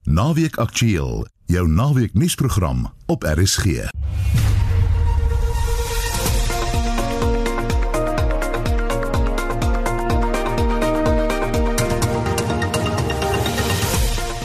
[0.00, 3.64] Naweek Aktueel, jou naweek nuusprogram op RSG.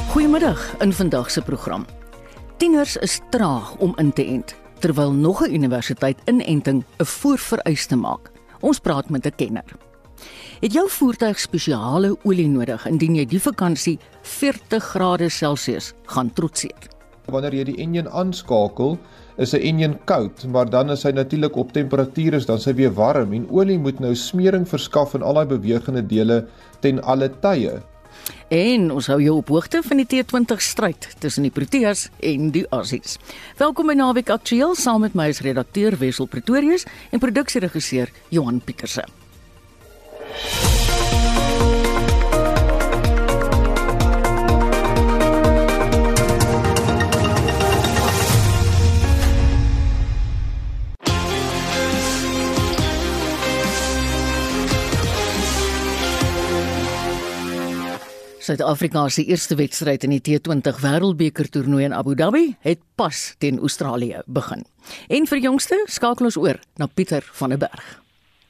[0.09, 1.85] Goeiemiddag in vandag se program.
[2.57, 8.31] Tieners is traag om in te ent, terwyl nog 'n universiteit inenting 'n voorvereiste maak.
[8.59, 9.84] Ons praat met 'n kenner.
[10.65, 16.87] Het jou voertuig spesiale olie nodig indien jy die vakansie 40 grade Celsius gaan trotseer?
[17.29, 18.95] Wanneer jy die enjin aanskakel,
[19.37, 22.93] is 'n enjin koud, maar dan as hy natuurlik op temperatuur is, dan sy weer
[22.93, 26.47] warm en olie moet nou smering verskaf in al daai bewegende dele
[26.79, 27.83] ten alle tye.
[28.49, 32.65] En ons hou jou op hoogte van die T20 stryd tussen die Proteas en die
[32.69, 33.19] Aussies.
[33.57, 39.24] Welkom by Naweek Aktueel saam met my as redakteur Wessel Pretorius en produksieregisseur Johan Pieterse.
[58.45, 63.57] Suid-Afrika se eerste wedstryd in die T20 Wêreldbeker toernooi in Abu Dhabi het pas teen
[63.57, 64.61] Australië begin.
[65.09, 68.04] En vir jongste skakel ons oor na Pieter van der Berg.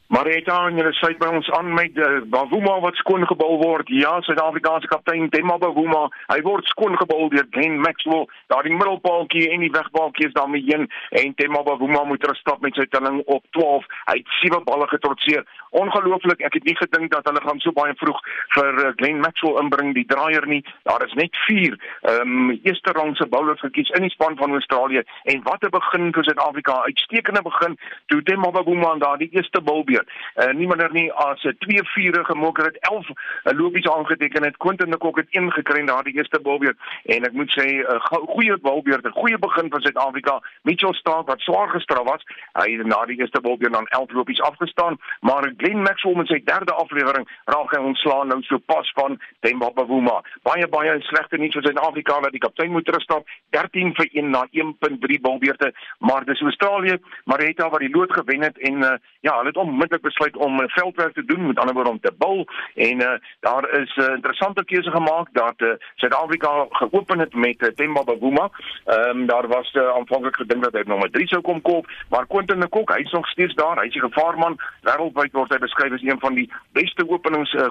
[0.08, 3.88] Maar het aan julle sluit by ons aan met uh, Bavuma wat skoon gebou word.
[3.90, 8.28] Ja, Suid-Afrikaanse kaptein Temba Bavuma, hy word skoon gebou deur Glenn Maxwell.
[8.54, 12.78] Daar die middelpaaltjie en die wegpaaltjie is daarmee heen en Temba Bavuma moet terugstap met
[12.78, 13.88] sy telling op 12.
[14.12, 15.42] Hy het sewe balle getrotseer.
[15.82, 18.22] Ongelooflik, ek het nie gedink dat hulle gaan so baie vroeg
[18.54, 20.62] vir uh, Glenn Maxwell inbring die draaier nie.
[20.86, 25.02] Daar is net 4 ehm um, eerste rangse bowlers gekies in die span van Australië
[25.34, 26.78] en wat 'n begin vir Suid-Afrika.
[26.86, 30.06] Uitstekende begin toe Temba Bavuma daar die eerste bal weer.
[30.36, 33.16] Uh, nie minder nie as 'n 2-4 gemaak het 11 uh,
[33.60, 34.58] lopies aangeteken het.
[34.58, 38.00] Quentin Kock het een gekry na die eerste balbeurt en ek moet sê 'n uh,
[38.36, 40.42] goeie balbeurt, 'n goeie begin vir Suid-Afrika.
[40.62, 42.24] Mitchell Stark wat swaar gestraf was,
[42.54, 46.42] hy het na die eerste balbeurt dan 11 lopies afgestaan, maar Glenn Maxwell met sy
[46.44, 50.22] derde aflewering raak hy ontslaan nou so pas van Themba Bavuma.
[50.44, 54.46] Baie baie slegte nuus vir Suid-Afrika dat die kaptein moet terugstap 13 vir 1 na
[54.52, 59.48] 1.3 balbeurte, maar dis Australië, Marita wat die lood gewen het en uh, ja, hulle
[59.48, 62.46] het om onmiddellik besluit om 'n veldwerk te doen, met ander woorde om te bou
[62.76, 67.62] en uh, daar is 'n uh, interessante keuse gemaak dat uh, Suid-Afrika geopen het met
[67.62, 68.50] uh, Themba Bavuma.
[68.86, 72.28] Ehm um, daar was uh, aanvanklik gedink dat hy nommer 3 sou kom koop, maar
[72.28, 73.82] Quentin de Kock, hy's nog steeds daar.
[73.82, 74.60] Hy's 'n gevaarman.
[74.82, 77.70] Wêreldwyd word hy beskryf as een van die beste openings uh,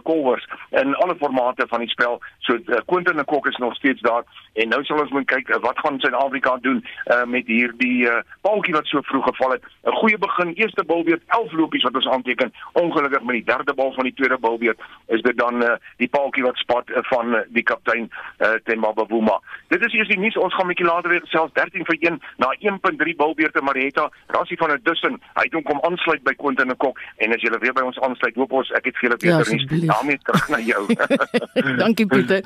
[0.71, 2.21] in alle formate van die spel.
[2.39, 4.23] So uh, Quentin de Kock is nog steeds daar
[4.53, 8.23] en nou sal ons moet kyk uh, wat gaan Suid-Afrika doen uh, met hierdie uh,
[8.41, 9.63] paaltjie wat so vroeg geval het.
[9.85, 12.53] 'n Goeie begin, eerste bal weer 11 lopies wat ons aanteken.
[12.73, 16.45] Ongelukkig met die derde bal van die tweede balbeurt is dit dan uh, die paaltjie
[16.45, 19.41] wat spat uh, van uh, die kaptein uh, Themba Bavuma.
[19.69, 20.37] Dit is eers die nuus.
[20.37, 24.11] Ons gaan 'n bietjie later weer selfs 13 vir 1 na 1.3 balbeurte Marietta.
[24.27, 25.21] Rassie van 'n Dussen.
[25.35, 28.35] Hy het hom aansluit by Quentin de Kock en as julle weer by ons aansluit,
[28.35, 29.87] hoop ons ek het vir julle beter ja, nuus.
[29.93, 30.83] daarmee terug na jou.
[31.83, 32.43] Dankie Pieter.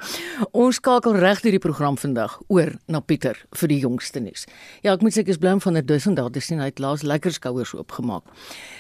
[0.52, 4.46] Ons skakel reg hierdie program vandag oor na Pieter vir die jongste nuus.
[4.84, 6.70] Ja, ek moet sê ek is bly om van 'n Dussen daar te sien hy
[6.70, 8.24] het laas lekker skouers oopgemaak.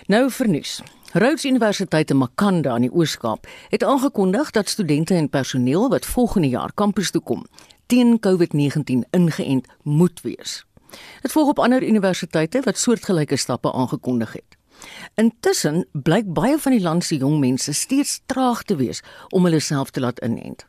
[0.08, 0.67] Nou vir nuus.
[1.12, 6.48] Rhodes Universiteit in Makanda in die Oos-Kaap het aangekondig dat studente en personeel wat volgende
[6.48, 7.46] jaar kampus toe kom,
[7.86, 10.64] teen COVID-19 ingeënt moet wees.
[11.22, 14.56] Dit volg op ander universiteite wat soortgelyke stappe aangekondig het.
[15.14, 19.60] Intussen blyk baie van die land se jong mense steeds traag te wees om hulle
[19.60, 20.66] self te laat inent.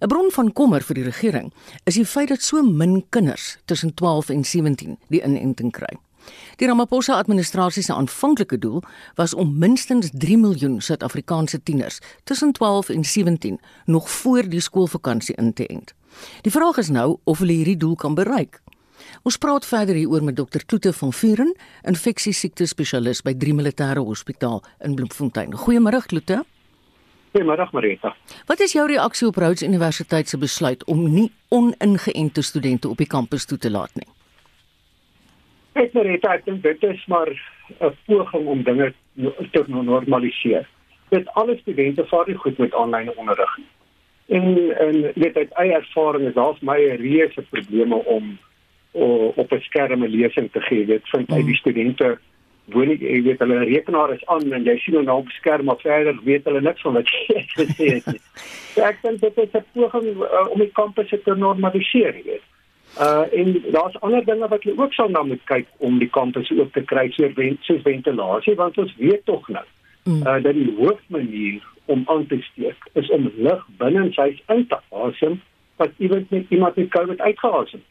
[0.00, 1.52] 'n Bron van kommer vir die regering
[1.84, 5.98] is die feit dat so min kinders tussen 12 en 17 die inenting kry.
[6.56, 8.82] Die Ramaphosa administrasie se aanvanklike doel
[9.14, 15.34] was om minstens 3 miljoen Suid-Afrikaanse tieners tussen 12 en 17 nog voor die skoolvakansie
[15.34, 15.94] in te ent.
[16.42, 18.62] Die vraag is nou of hulle hierdie doel kan bereik.
[19.22, 24.62] Ons praat verder hieroor met dokter Kloete van Vuren, infeksiesiekte spesialis by Drie Militêre Hospitaal
[24.84, 25.54] in Bloemfontein.
[25.64, 26.42] Goeiemôre Kloete.
[27.34, 28.14] Goeiemôre Marita.
[28.46, 33.10] Wat is jou reaksie op Rhodes Universiteit se besluit om nie oningeënte studente op die
[33.10, 34.13] kampus toe te laat nie?
[35.74, 37.30] Ek maar net ek dink dit is maar
[37.80, 38.92] 'n poging om dinge
[39.52, 40.68] te normaliseer.
[41.10, 43.70] Dit alle studente vaar nie goed met aanlyn onderrig nie.
[44.26, 48.38] En en weet uit eie ervaring is daar's my reuse probleme om
[48.92, 50.86] o, op 'n skerm 'n lesing te gee.
[50.86, 51.62] Dit vind uit die mm.
[51.62, 52.18] studente
[52.64, 55.80] woon ek jy weet hulle rekenaar is aan en jy sien hulle op skerm maar
[55.82, 58.20] verder weet hulle niks van wat jy gesê het nie.
[58.72, 62.46] So ek dink dit is 'n poging uh, om die kampus te normaliseer, jy weet.
[62.98, 66.50] Uh en daar's ander dinge wat jy ook sal na moet kyk om die kampus
[66.50, 69.64] oop te kry soos ventilasie want ons weet tog nou
[70.04, 70.20] mm.
[70.26, 74.78] uh dat die hoofmanier om aan te steek is om lug binne sy in te
[74.90, 75.40] asem
[75.76, 77.82] dat iemand met iemand met COVID uitgehaal het.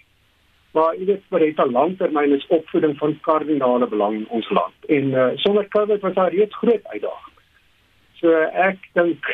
[0.71, 4.73] Maar jy weet vir dit 'n langtermyn is opvoeding van kardinale belang in ons land.
[4.87, 7.41] En uh, sonder COVID was daar reeds groot uitdagings.
[8.13, 9.25] So ek dink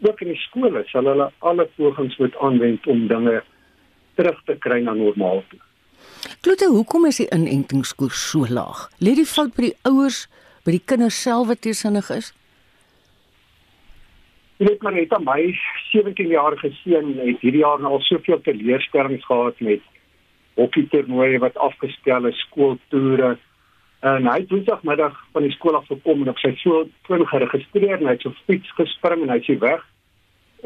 [0.00, 3.42] ook in die skole sal hulle alle pogings moet aanwend om dinge
[4.16, 5.60] terug te kry na normaal toe.
[6.42, 8.88] Klote, hoekom is die inentingskoers so laag?
[8.98, 10.26] Lê die fout by die ouers,
[10.66, 12.32] by die kinders self wat teesinnig is?
[14.56, 15.40] Jy weet maar net aan my
[15.92, 19.82] 17 jarige seun het hierdie jaar nou al soveel teleurstellings gehad met
[20.56, 23.34] hokkie toernooie wat afgestel is, skooltoere.
[24.06, 28.08] En hy het woensdagmiddag van die skool af gekom en op sy foon geregistreer en
[28.08, 29.84] hy het so fiets gespring en hy sê weg.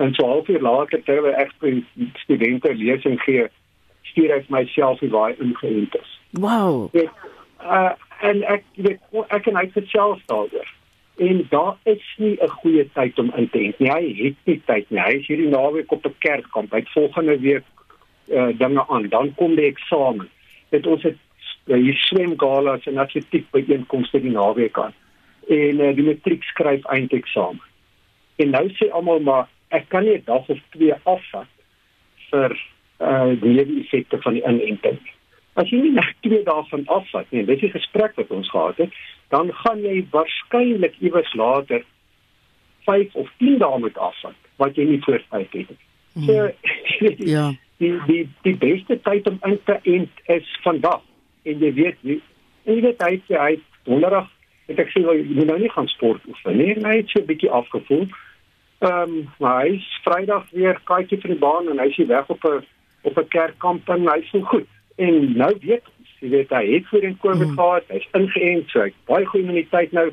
[0.00, 1.80] En so half uur later terwyl ek vir
[2.22, 3.46] studente lesing gee,
[4.10, 6.12] stuur hy myself wie waar ingeënt is.
[6.40, 6.88] Wow.
[6.96, 7.24] Weet,
[7.60, 7.92] uh,
[8.24, 10.68] en ek weet ek kan uit self daaroor
[11.20, 13.90] en daar is nie 'n goeie tyd om in te ent nie.
[13.90, 15.00] Hy het nie tyd nie.
[15.00, 16.70] Hy is hierdie naweek op 'n kerkkamp.
[16.70, 17.64] Hy het volgende week
[18.28, 19.08] uh, dinge aan.
[19.08, 20.28] Dan kom die eksamen.
[20.68, 21.16] Dit ons het
[21.66, 24.94] uh, hier swemgalas en atletiek byeenkomste die naweek aan.
[25.48, 27.62] En uh, die matriek skryf eindeksamen.
[28.36, 31.50] En nou sê almal maar ek kan nie 'n dag of twee afvat
[32.30, 32.56] vir
[33.00, 34.98] uh die effekte van die inenting.
[35.54, 38.76] As jy nie net twee dae van afvat nie, dis die gesprek wat ons gehad
[38.76, 38.92] het,
[39.28, 41.82] dan gaan jy waarskynlik iewers later
[42.86, 45.78] 5 of 10 dae moet afvat wat jy nie voortyd het nie.
[46.14, 46.24] Hmm.
[46.24, 46.50] So
[47.34, 47.52] ja.
[47.80, 51.00] Die die die beste tyd om in te ent is vandag.
[51.42, 52.20] En jy weet nie
[52.64, 53.54] en jy weet hy hy
[53.88, 54.28] donderdag
[54.68, 56.74] het ek sê jy moet nou nie gaan sport oefen nie.
[56.76, 58.06] Hy het so 'n bietjie afgevoel.
[58.80, 62.28] Ehm um, maar hy is Vrydag weer kaartjie vir die baan en hy is weg
[62.32, 62.64] op 'n
[63.02, 64.68] op 'n kerkkamp en hy voel goed.
[64.96, 65.84] En nou weet
[66.20, 67.58] jy weet hy het voor in Covid mm.
[67.58, 70.10] gehad, hy's ingeënt, so hy baie goeie immuniteit nou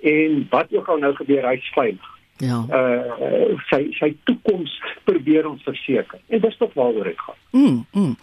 [0.00, 2.08] en wat ook al nou gebeur, hy's veilig.
[2.38, 2.62] Ja.
[2.70, 4.74] Uh sy sy toekoms
[5.04, 6.20] probeer ons verseker.
[6.28, 7.38] En dis tog waaroor dit gaan.
[7.50, 7.86] Mm.
[7.92, 8.16] mm.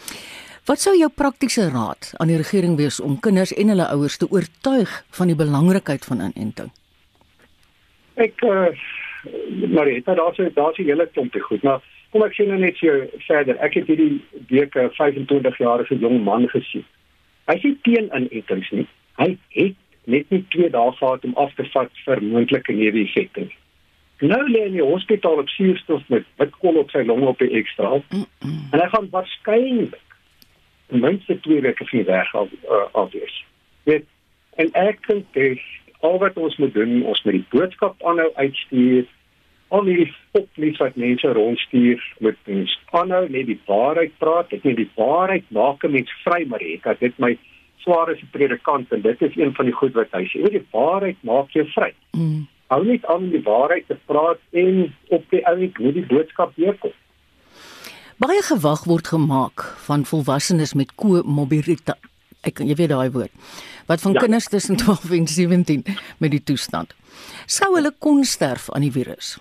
[0.65, 4.27] Wat sou jou praktiese raad aan die regering wees om kinders en hulle ouers te
[4.31, 6.71] oortuig van die belangrikheid van inenting?
[8.15, 8.71] Ek uh
[9.67, 11.81] Marita, daar's daar's 'n hele klompie goed, maar
[12.11, 13.57] kom ek sê nou net so verder.
[13.57, 16.85] Ek het hierdie week 'n 25 jarige jong man gesien
[17.45, 18.87] Hy sê teen inentings nie.
[19.19, 19.77] Hy het
[20.09, 23.57] net nie twee dae gehad om af te vat vir moontlike neeweffekte nie.
[24.31, 27.51] Nou lê hy in die hospitaal op suurstof met witkol op sy longe op die
[27.59, 27.99] ekstra.
[27.99, 28.59] Mm -mm.
[28.71, 30.17] En hy gaan waarskynlik
[30.89, 33.43] ten minste twee weke van weg af uh, af wees.
[33.83, 34.05] Weet
[34.55, 35.61] en ek dink
[35.99, 39.05] al wat ons moet doen, ons moet die boodskap aanhou uitstuur
[39.75, 44.79] al die fopnies wat mense rondstuur met ons aanhou net die waarheid praat ek net
[44.79, 47.35] die waarheid maak 'n mens vry maar ek het dit my
[47.85, 50.41] swaar as 'n predikant en dit is een van die goed wat hy sê.
[50.49, 51.93] Die waarheid maak jou vry.
[52.11, 52.47] Mm.
[52.67, 56.91] hou net aan die waarheid te praat en op die ou moet die boodskap deurkom.
[58.17, 62.01] Baie gewag word gemaak van volwassenes met komorbiditeit
[62.41, 63.31] ek jy weet daai woord
[63.85, 64.19] wat van ja.
[64.19, 65.83] kinders tussen 12 en 17
[66.17, 66.95] met die toestand.
[67.45, 69.37] Sou hulle kon sterf aan die virus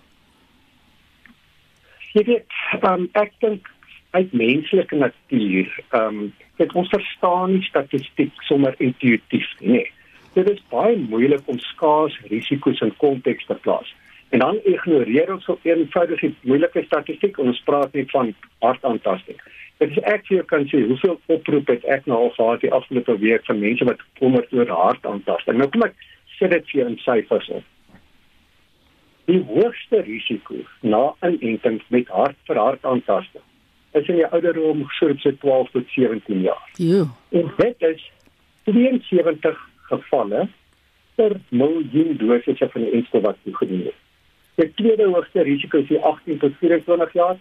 [2.14, 2.58] jy weet
[2.88, 3.70] um, ek dink
[4.14, 9.86] uit menslike natuur ehm um, dit ons verstaan nie statistiek sommer intuïtief nie
[10.34, 13.90] dit is baie moeilik om skaars risiko's in konteks te plaas.
[14.34, 18.32] En dan ignoreer ons op eenvoudig die moeilike statistiek ons praat net van
[18.64, 19.38] hartaantasting.
[19.82, 23.16] Dit is ek hier kan sê hoeveel oproepe het ek nou al gehad die afgelope
[23.22, 25.60] week van mense wat kom oor hartaantasting?
[25.60, 25.94] Nou kom ek
[26.38, 27.70] sit dit vir in syfers op
[29.30, 33.44] die hoogste risiko na inenting met hart vir hartaantasting
[33.94, 36.70] is in die ouderdom so op 12 tot 17 jaar.
[36.82, 37.04] Ja.
[37.30, 38.10] En dit is
[38.64, 40.48] 73 gevalle
[41.14, 44.00] per miljoen doses van die enstof wat toegedien is.
[44.58, 47.36] Die tweede hoogste risiko is die 18 tot 24 jaar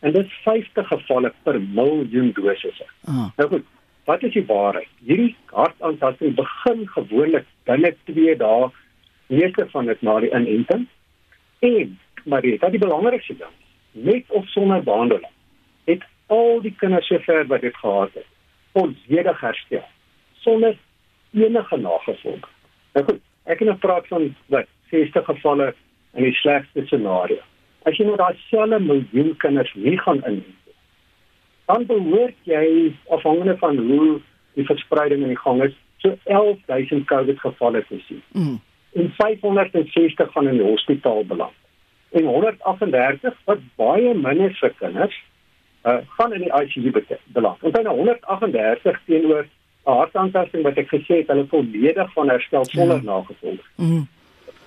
[0.00, 2.82] en dit is 50 gevalle per miljoen doses.
[3.04, 3.26] Ah.
[3.36, 3.66] Nou goed,
[4.06, 4.90] wat is die waarheid?
[5.02, 8.70] Hierdie hartaantasting begin gewoonlik binne 2 dae,
[9.26, 10.86] meeste van dit na die inenting
[11.58, 13.54] En maar dit is die belangrikste ding.
[13.90, 15.32] Met of sonder behandeling
[15.84, 18.26] het al die kinders sover wat dit gehad het,
[18.72, 19.84] volledig herstel
[20.40, 20.76] sonder
[21.32, 22.50] enige nagevolge.
[22.92, 25.74] Nou goed, ek het nou praat van wat 60 gevalle
[26.14, 27.38] in die slegste scenario.
[27.82, 30.54] As jy nou daai selfe miljoen kinders nie gaan inneem
[31.66, 34.20] dan behoort jy afhangende van hoe
[34.54, 38.22] die verspreiding in die gang is, so 11000 COVID gevalle te sien.
[38.32, 38.58] Mm
[38.96, 41.56] en 560 van in die hospitaal beland.
[42.10, 45.16] En 138 wat baie minder vir kinders
[45.86, 46.92] uh van in die ICU
[47.24, 47.62] beland.
[47.62, 49.46] En byna 138 teenoor
[49.86, 53.02] 'n hartaantasting wat ek gesê het hulle volledig van herstel sonder ja.
[53.02, 53.66] nagevolge.
[53.76, 54.08] Mm.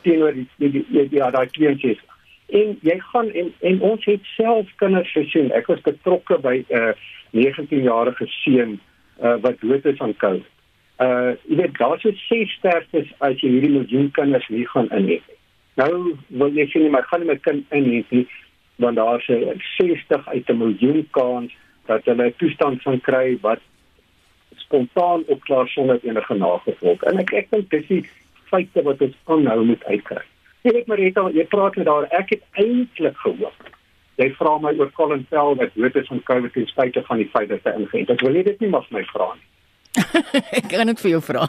[0.01, 2.05] Teenoor die die die, die, die, die 62.
[2.50, 5.51] En jy gaan en en ons het self kinders gesien.
[5.51, 6.93] Ek was betrokke by 'n uh,
[7.31, 8.79] 19-jarige seun
[9.21, 10.59] uh, wat dood is aan COVID.
[11.00, 15.22] Uh jy weet daar's so ses sterftes as jy hierdie miljoen kinders nie gaan inhê.
[15.79, 18.27] Nou wil jy sien my gaan nie my kind inhê nie
[18.79, 21.51] want daar's 'n 60 uit 'n miljoen kans
[21.86, 23.60] dat hulle 'n toestand van kry wat
[24.56, 27.03] spontaan opklaar sonder enige nagevolg.
[27.03, 28.06] En ek ek dink dis die
[28.51, 30.24] feite wat ons aanhou moet uitkry.
[30.62, 33.70] Jy weet Marita, jy praat met daar, ek het eintlik gehoop.
[34.20, 37.29] Jy vra my oor Colin Powell wat dood is van COVID ten spyte van die
[37.32, 38.15] feit dat hy ingeënt is.
[38.15, 39.48] Ek wil nie dit nie maar my vra nie.
[40.60, 41.48] ek kan dit vir jou vra.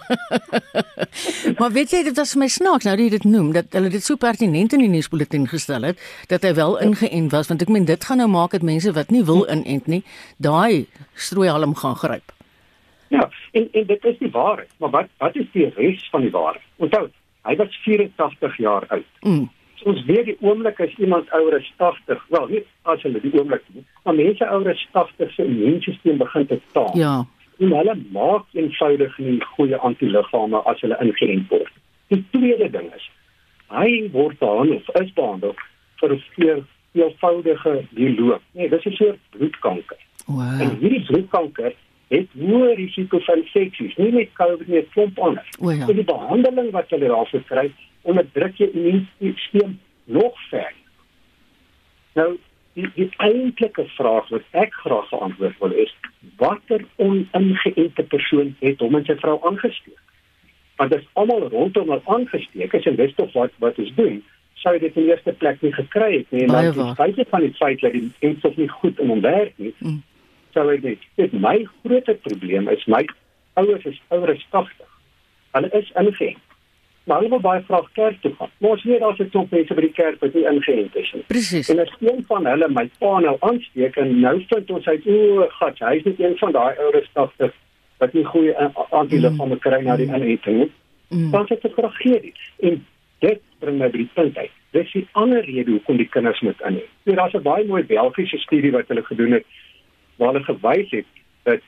[1.60, 4.04] maar weet jy dit was my snaaks nou dat jy dit noem dat hulle dit
[4.04, 6.00] so pertinent in die nuusbulletin gestel het
[6.32, 9.12] dat hy wel ingeënt was want ek meen dit gaan nou maak dat mense wat
[9.14, 10.02] nie wil inent nie
[10.38, 12.36] daai strooihalm gaan gryp.
[13.10, 16.30] Ja, en en dit is die waarheid, maar wat wat is die res van die
[16.30, 16.66] waarheid?
[16.76, 17.08] Onthou,
[17.48, 19.08] hy was 84 jaar oud.
[19.20, 19.48] Mm.
[19.80, 23.32] So ons weet die oomblik as iemand ouer as 80, wel, nie as hulle die
[23.34, 26.90] oomblik nie, maar mense ouer as 80 se immuunstelsel begin te taal.
[26.98, 27.14] Ja.
[27.60, 31.72] En hulle maak eenvoudig nie goeie antiliggame as hulle ingeënt word.
[32.08, 33.06] Die tweede ding is,
[33.68, 35.54] hy word behandel of is behandel
[36.00, 36.24] vir 'n
[36.92, 38.42] veelvoudige bioloog.
[38.52, 40.00] Nee, dis 'n soort bloedkanker.
[40.26, 40.60] Wow.
[40.60, 41.72] En hierdie bloedkanker
[42.08, 45.46] het hoë risiko van infeksies, nie net COVID nie, 'n klomp ander.
[45.60, 45.86] O ja.
[45.86, 49.70] Die behandeling wat hulle daarvoor kry, onderdruk jou immuunstelsel
[50.04, 50.78] nog verder.
[52.14, 52.38] Nou,
[52.80, 55.92] die, die eintlike vraag wat ek graag geantwoord wil is,
[56.40, 59.96] watter oningeënte persoon het hom en sy vrou aangesteek?
[60.80, 64.20] Want as almal rondom hulle aangesteek is en dis tog wat wat ons doen,
[64.60, 66.42] sou dit in die eerste plek nie gekry het nie.
[66.46, 66.94] En dan die waar.
[66.98, 70.02] feit van die feit dat die enstof nie goed in hom werk nie, Mm.
[70.52, 70.98] sou ek dit.
[71.16, 73.04] Dit my grootste probleem is my
[73.54, 74.86] ouers is ouer as 80.
[75.52, 76.42] Hulle is ingeënt.
[77.04, 78.50] Maar hulle wil baie graag kerk toe gaan.
[78.58, 81.22] Maar ons weet daar's 'n klomp mense by die kerk wat nie ingeënt is nie.
[81.26, 81.68] Presies.
[81.68, 85.46] En as een van hulle my pa nou aansteek en nou vind ons uit o,
[85.48, 87.52] gat, hy's net een van daai ouer as 80
[87.98, 90.70] wat nie goeie a- antiliggame kry na die inenting nie.
[91.08, 91.30] Mm.
[91.30, 92.34] Dan sit dit 'n tragedie.
[92.60, 92.86] En
[93.18, 94.50] dit bring my by die punt uit.
[94.72, 96.56] Dis die ander rede hoekom die kinders moet.
[97.04, 99.44] So daar's 'n baie mooi Belgiese studie wat hulle gedoen het
[100.16, 101.06] waar hulle gewys het
[101.42, 101.60] dat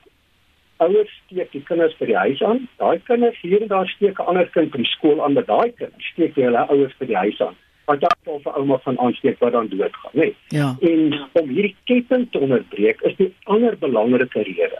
[0.77, 2.67] ouers steek die kinders by die huis aan.
[2.81, 5.71] Daai kinders hier en daar steek 'n ander kind by die skool aan, maar daai
[5.71, 7.55] kinders steek hulle ouers by die huis aan.
[7.85, 10.21] Wat dan of 'n ouma van aansteek wat dan doodgaan, né?
[10.21, 10.35] Nee.
[10.47, 10.75] Ja.
[10.81, 14.79] En om hierdie ketting te onderbreek is die ander belangrike rede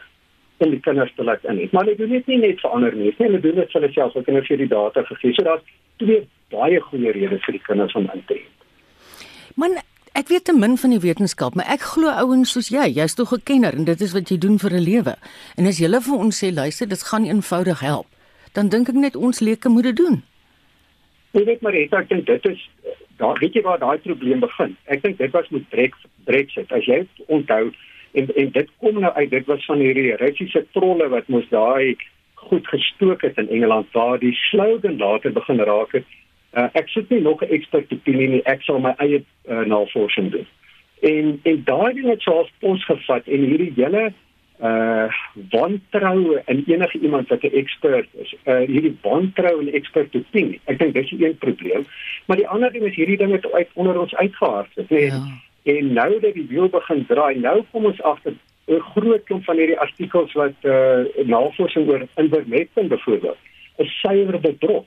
[0.57, 1.67] om die kinders te laat inhê.
[1.71, 3.93] Maar hulle doen dit nie net vir ander mense nie, hulle doen dit vir hulle
[3.93, 4.13] self.
[4.13, 5.33] Hulle kinders het die data gegee.
[5.33, 5.63] So daar's
[5.97, 8.45] twee baie goeie redes vir die kinders om in te hê.
[9.55, 9.77] Man,
[10.13, 13.33] ek weet te min van die wetenskap, maar ek glo ouens soos jy, jy's tog
[13.33, 15.15] 'n kenner en dit is wat jy doen vir 'n lewe.
[15.57, 18.07] En as jy vir ons sê, luister, dit gaan eenvoudig help,
[18.53, 20.23] dan dink ek net ons leuke moet dit doen.
[21.33, 22.69] Jy weet maar ek dink dit is
[23.17, 24.75] daar weet jy waar daai probleem begin.
[24.85, 26.11] Ek dink dit was met Brexit.
[26.25, 26.71] Brexit.
[26.71, 27.71] As jy onthou
[28.13, 31.97] en en dit kom nou uit dit was van hierdie Russiese trolle wat mos daai
[32.43, 36.05] goed gestook het in Engeland waar die slogan later begin raak het.
[36.53, 38.43] Uh, ek sit nie nog 'n expert opinie nie.
[38.45, 40.47] Ek sal my eie uh, navorsing doen.
[41.01, 44.13] En en daai ding het self ons gevat en hierdie hele
[44.61, 45.09] uh
[45.49, 48.35] wantroue in enige iemand wat 'n expert is.
[48.45, 50.59] Uh hierdie wantroue in expert opinie.
[50.65, 51.85] Ek dink dis die een probleem.
[52.25, 54.97] Maar die ander ding is hierdie ding het uit onder ons uitgehardloop, né?
[54.97, 55.23] Ja.
[55.63, 58.33] En nou dat die wiel begin draai, nou kom ons agter
[58.67, 63.37] 'n groot klomp van hierdie artikels wat uh navorsing oor invermectin byvoorbeeld
[63.77, 64.85] is suiwer bedrog.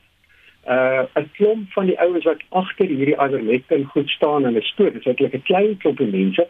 [0.66, 4.92] Uh 'n klomp van die ouens wat agter hierdie ivermectin goed staan en is stoot,
[4.92, 6.46] dis eintlik 'n klein klompie mense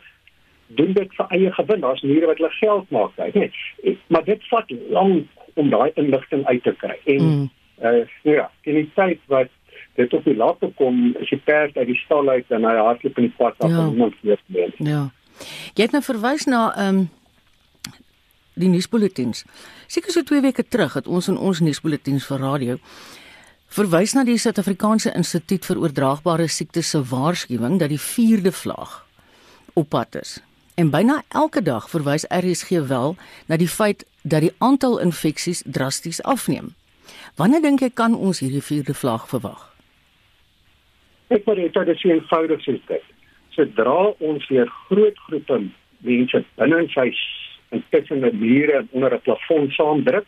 [0.66, 1.80] doen dit vir eie gewin.
[1.80, 3.98] Daar's maniere wat hulle geld maak uit, nee.
[4.06, 6.96] Maar dit vat lank om daai inligting uit te kry.
[7.04, 7.50] En Mm.
[7.82, 9.48] uh ja, in die tyd wat
[9.94, 13.18] dit op die lappe kom, is die perd uit die stal uit en hy hardloop
[13.18, 13.78] in die pad af Ja.
[13.78, 14.70] en niemand weet meer.
[14.76, 15.10] Ja.
[15.74, 17.08] Jy het nou verwys na ehm um,
[18.54, 19.44] die nuusbulletins.
[19.86, 22.78] Seker so 2 weke terug het ons in ons nuusbulletins vir radio
[23.68, 29.04] verwys na die Suid-Afrikaanse Instituut vir Oordraagbare Siektes se waarskuwing dat die 4de vlaag
[29.74, 30.38] op pad is.
[30.76, 33.16] En byna elke dag verwys RSG wel
[33.48, 36.74] na die feit dat die aantal infeksies drasties afneem.
[37.36, 39.72] Wanneer dink jy kan ons hierdie 4de vlaag verwag?
[41.28, 43.10] Ek maar dit is so eenvoudig soos dit.
[43.56, 45.58] Sodra ons weer groot groepe
[46.06, 47.10] mense binne in sy
[47.74, 50.26] intussen die mure en onder 'n plafon saamdruk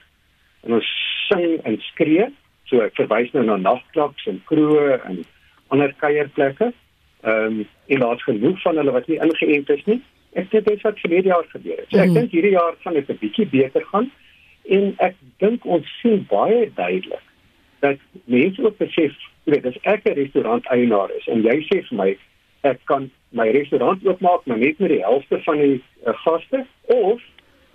[0.65, 0.89] en ons
[1.29, 2.33] sing en skree,
[2.69, 5.25] so ek verwys nou na nagklubs en kroë en
[5.69, 6.73] ander kuierplekke.
[7.25, 10.01] Ehm um, en daar's genoeg van hulle wat nie ingeënt is nie.
[10.35, 11.87] Ek dink dit is wat verlede jaar gebeur het.
[11.91, 12.15] So ek Mhm.
[12.15, 14.11] dink hierdie jaar gaan dit 'n bietjie beter gaan
[14.69, 17.25] en ek dink ons sien baie duidelik
[17.81, 19.13] dat mense ook besef,
[19.45, 22.17] jy weet, as ek 'n restaurant eienaar is en jy sê vir my
[22.65, 27.21] ek kan my restaurant oopmaak maar net met die helfte van die uh, gaste of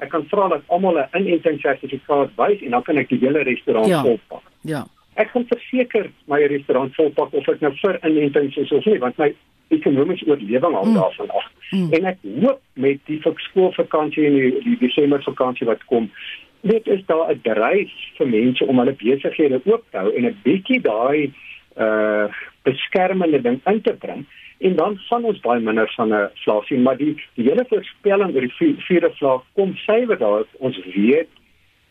[0.04, 3.88] ek kan vra dat almal 'n inentingssertifikaat wys en dan kan ek die hele restaurant
[3.88, 4.02] Ja.
[4.04, 4.44] volpak.
[4.62, 4.86] Ja.
[5.16, 9.18] Ek kan verseker my restaurant volpak of ek nou vir inentings is of nie want
[9.18, 9.34] my
[9.70, 10.94] ekonomiese oorlewing hang Mm.
[10.96, 11.46] daarvan af.
[11.72, 11.94] Mm.
[11.94, 16.12] En ek hoop met die vak- skoolvakansie en die, die Desember vakansie wat kom,
[16.62, 20.38] dit is daar 'n dryf vir mense om hulle besighede oop te hou en 'n
[20.44, 21.32] bietjie daai
[21.78, 22.28] uh
[22.64, 24.26] beskermende ding in te bring
[24.60, 28.34] en dan van ons baie minder van 'n vlaag sien maar die die hele voorspelling
[28.36, 31.28] oor die vi- vierde vlaag kom suiwer daar ons weet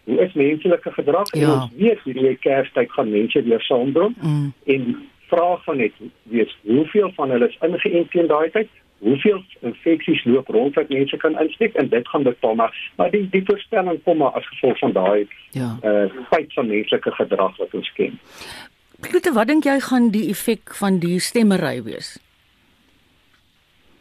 [0.04, 1.52] hoe is menslike gedrag en Ja.
[1.62, 4.52] ons weet hierdie kerstyd gaan mense weer saambring Mm.
[4.66, 4.96] en
[5.28, 5.92] vraag van net
[6.22, 11.16] wees hoeveel van hulle is ingeënt teen daai tyd hoeveel infeksies loop rond wat mense
[11.16, 14.78] kan insteek en dit gaan bepaal maar maar die die voorspelling kom maar as gevolg
[14.78, 15.78] van daai Ja.
[15.84, 18.18] uh feit van menslike gedrag wat ons ken
[19.00, 22.18] Klote, wat dink jy gaan die effek van die stemmery wees?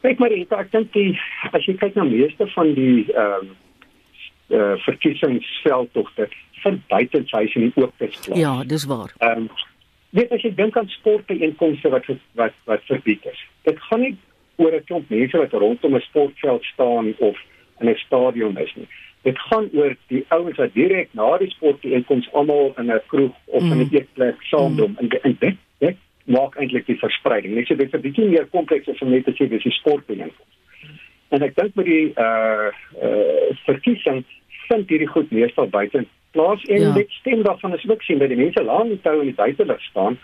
[0.01, 1.19] Kyk maar ek, ek dink die
[1.51, 3.57] as jy kyk na meeste van die ehm uh,
[4.51, 6.27] uh verkiesingsveldtogte
[6.63, 9.13] vind buite huis in die oop plaas Ja, dis waar.
[9.19, 9.49] Ehm um,
[10.17, 13.45] weet as jy dink aan sportbijeenkomste wat wat wat verbied is.
[13.67, 14.17] Dit gaan nie
[14.55, 17.37] oor 'n klomp mense wat rondom 'n sportveld staan of
[17.79, 18.87] in 'n stadion is nie.
[19.21, 23.63] Dit gaan oor die ouens wat direk na die sportbijeenkoms almal in 'n kroeg of
[23.63, 23.71] mm.
[23.71, 25.57] in 'n eetplek saamdom en, en dit dit
[26.25, 27.55] maak eintlik die verspreiding.
[27.55, 30.57] Net so dit is bietjie meer kompleks as om net te sê dis 'n sportbijeenkoms.
[31.29, 32.69] En ek dink met die uh
[33.03, 34.25] uh verkiesing
[34.67, 36.91] vind hierdie goed meestal buite plaas en Ja.
[36.91, 39.81] dit stem daarvan as ook sien dat die mense lank die tou in die buitelug
[39.81, 40.17] staan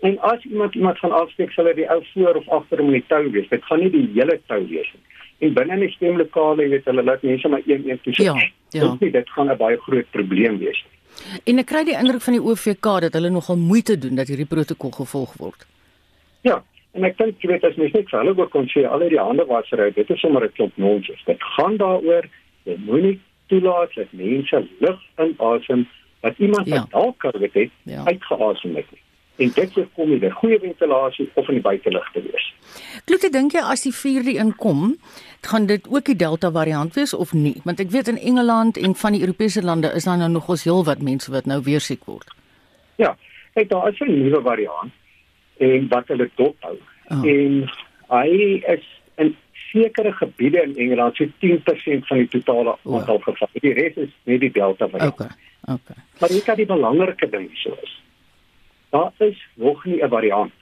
[0.00, 3.00] en as iemand iemand gaan afsteek sal dit die ou voor of agter hom in
[3.00, 3.48] die tou wees.
[3.48, 5.02] Dit gaan nie die hele tou wees nie.
[5.38, 8.24] En binne in die stemlokale, jy weet, hulle laat mense maar een een toe sit.
[8.24, 8.34] Ja,
[8.70, 8.96] ja.
[9.00, 10.98] Nie dit gaan 'n baie groot probleem wees nie.
[11.46, 14.46] En ek kry die indruk van die OVK dat hulle nogal moeite doen dat hierdie
[14.46, 15.66] protokol gevolg word.
[16.42, 18.98] Ja, en ek dink jy weet as mens net vir hulle ook kon sê al
[19.08, 21.22] die hande wassery, dit is sommer 'n klomp nonsens.
[21.26, 22.24] Dit gaan daaroor
[22.64, 25.86] jy moenie toelaat dat mense lug inasem
[26.22, 26.76] wat iemand Ja.
[26.80, 28.04] wat dalk COVID het, Ja.
[28.04, 28.86] uitgeasem het.
[28.90, 29.00] nie.
[29.42, 32.46] En dit voorkom jy 'n goeie ventilasie of in die buitelug te wees.
[33.04, 34.96] Klote, dink jy as die 4de inkom,
[35.40, 37.60] gaan dit ook die Delta variant wees of nie?
[37.64, 41.02] Want ek weet in Engeland en van die Europese lande is daar nou nogals heelwat
[41.02, 42.30] mense wat nou weer siek word.
[42.96, 43.16] Ja,
[43.54, 44.92] kyk daar is 'n nuwe variant
[45.58, 46.76] en wat hulle dophou.
[47.08, 47.26] Oh.
[47.26, 47.70] En
[48.08, 53.60] hy is in sekere gebiede in Engeland so 10% van die totale aantal gevalle.
[53.60, 55.12] Die res is net die Delta variant.
[55.12, 55.28] Okay.
[55.62, 55.96] Okay.
[56.20, 58.02] Maar dit is die belangrike ding so is.
[58.92, 60.52] Daar is nog nie 'n variant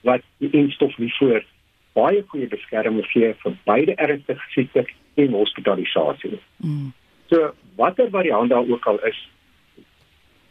[0.00, 1.44] wat die instof nie voor
[1.92, 6.38] baie goeie beskerming gee vir beide ernstige siektes en hospitalisasie.
[6.56, 6.92] Mm.
[7.30, 9.18] So watter variant daar ook al is,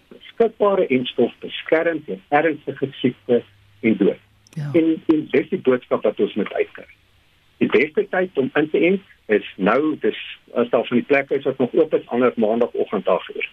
[0.07, 3.43] beskikbare instof beskerm teen ernstige siekte
[3.81, 4.21] en dood.
[4.55, 4.69] Ja.
[4.73, 6.87] En, en dis die boodskap wat ons moet uitkry.
[7.57, 10.17] Die beste tyd om in te ent is nou, dis
[10.53, 13.47] as daar van die plekke is wat nog oop is, anders maandagooggend 8uur.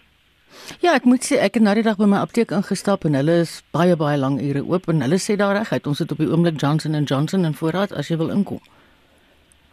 [0.81, 3.41] Ja, ek moet sê ek het nou die dag by my apteek ingestap en hulle
[3.43, 6.29] is baie baie lank ure oop en hulle sê daar reguit ons het op die
[6.29, 8.61] oomblik Johnson & Johnson in voorraad as jy wil inkom.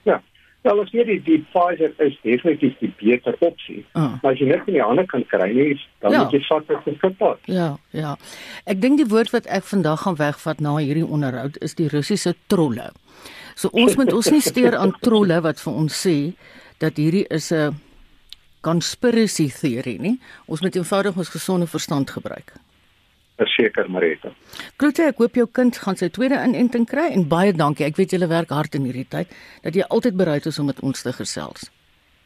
[0.04, 0.22] Ja.
[0.62, 3.86] Wel, as jy die, die Pfizer is definitief die beter opsie.
[3.96, 4.18] Ah.
[4.22, 6.24] Maar as jy net in die hande kan kry, nie, dan Ja.
[6.24, 7.38] moet jy vat wat beskikbaar.
[7.48, 8.18] Ja, ja.
[8.66, 12.36] Ek dink die woord wat ek vandag gaan wegvat na hierdie onderhoud is die Russiese
[12.48, 12.92] trolle.
[13.56, 16.34] So ons moet ons nie steur aan trolle wat vir ons sê
[16.80, 17.76] dat hierdie is 'n
[18.62, 20.18] conspiracy theory nie.
[20.48, 22.54] Ons moet eenvoudig ons gesonde verstand gebruik.
[23.40, 24.34] Verseker, Marita.
[24.78, 27.86] Groete, ek hoop jou kind gaan sy tweede inenting kry en baie dankie.
[27.88, 29.32] Ek weet julle werk hard in hierdie tyd
[29.64, 31.70] dat jy altyd bereid is om met ons te gesels.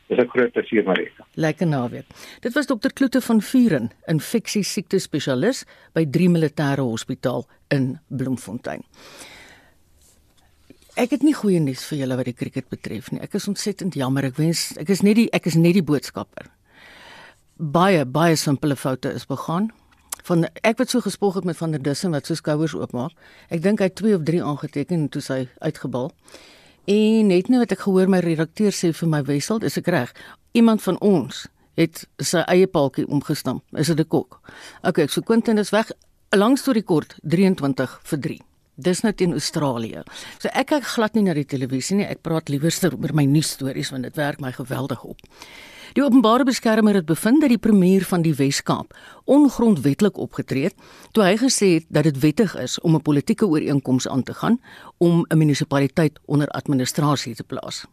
[0.09, 1.25] Dis 'n groot plesier, Marita.
[1.35, 2.05] Lekker naweek.
[2.41, 8.83] Dit was dokter Kloete van Vuren, infeksie siekte spesialis by 3 Militêre Hospitaal in Bloemfontein.
[10.93, 13.17] Ek het nie goeie nuus vir julle wat die cricket betref nie.
[13.25, 14.27] Ek is ontsettend jammer.
[14.27, 16.51] Ek wens ek is net die ek is net die boodskapper.
[17.57, 19.71] Baie baie simpele foute is begaan.
[20.27, 23.17] Van ek wat so gespog het met van der Dussen wat so skouers oopmaak.
[23.49, 26.11] Ek dink hy het 2 of 3 aangeteken en toe sy uitgebal.
[26.85, 30.13] En net nou wat ek gehoor my redakteur sê vir my Wessel, is ek reg?
[30.53, 33.65] Iemand van ons het sy eie paaltjie omgestamp.
[33.73, 34.41] Is dit 'n kok?
[34.83, 35.89] Okay, so Quentin is weg.
[35.89, 38.52] 'n Lang storie kort, 23 vir 3.
[38.75, 40.01] Dis nou teen Australië.
[40.41, 42.07] So ek kyk glad nie na die televisie nie.
[42.09, 45.21] Ek praat liewerster oor my nuusstories want dit werk my geweldig op.
[45.93, 48.95] Die openbare beskermer het bevind dat die premier van die Wes-Kaap
[49.29, 54.07] ongrondwetlik opgetree het toe hy gesê het dat dit wettig is om 'n politieke ooreenkoms
[54.07, 54.57] aan te gaan
[54.97, 57.85] om 'n munisipaliteit onder administrasie te plaas.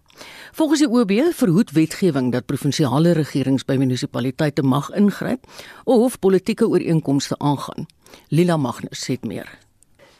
[0.52, 5.44] Volgens die OB verhoed wetgewing dat provinsiale regerings by munisipaliteite mag ingryp
[5.84, 7.86] of politieke ooreenkomste aangaan.
[8.28, 9.69] Lila Magnus sê meer.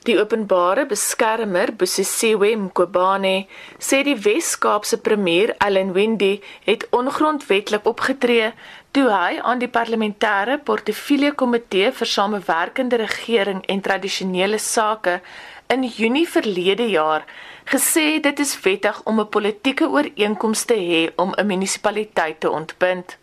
[0.08, 3.44] Die openbare beskermer, Busisiwe Mqobane,
[3.76, 8.54] sê die Wes-Kaapse premier, Allan Windey, het ongrondwetlik opgetree
[8.96, 15.20] toe hy aan die parlementêre portefeulje komitee vir samewerkende regering en tradisionele sake
[15.68, 17.28] in Junie verlede jaar
[17.68, 23.19] gesê dit is wettig om 'n politieke ooreenkoms te hê om 'n munisipaliteit te ontbind.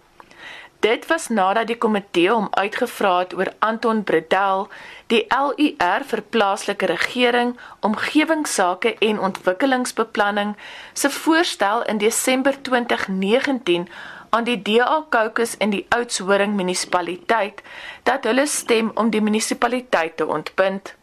[0.79, 4.67] Dit was nadat die komitee hom uitgevra het oor Anton Bredel,
[5.09, 10.53] die LUR vir plaaslike regering, omgewingsake en ontwikkelingsbeplanning
[10.93, 13.89] se voorstel in Desember 2019
[14.29, 17.61] aan die DA Caucus in die Oudtshoorn munisipaliteit
[18.03, 20.93] dat hulle stem om die munisipaliteit te ontbind.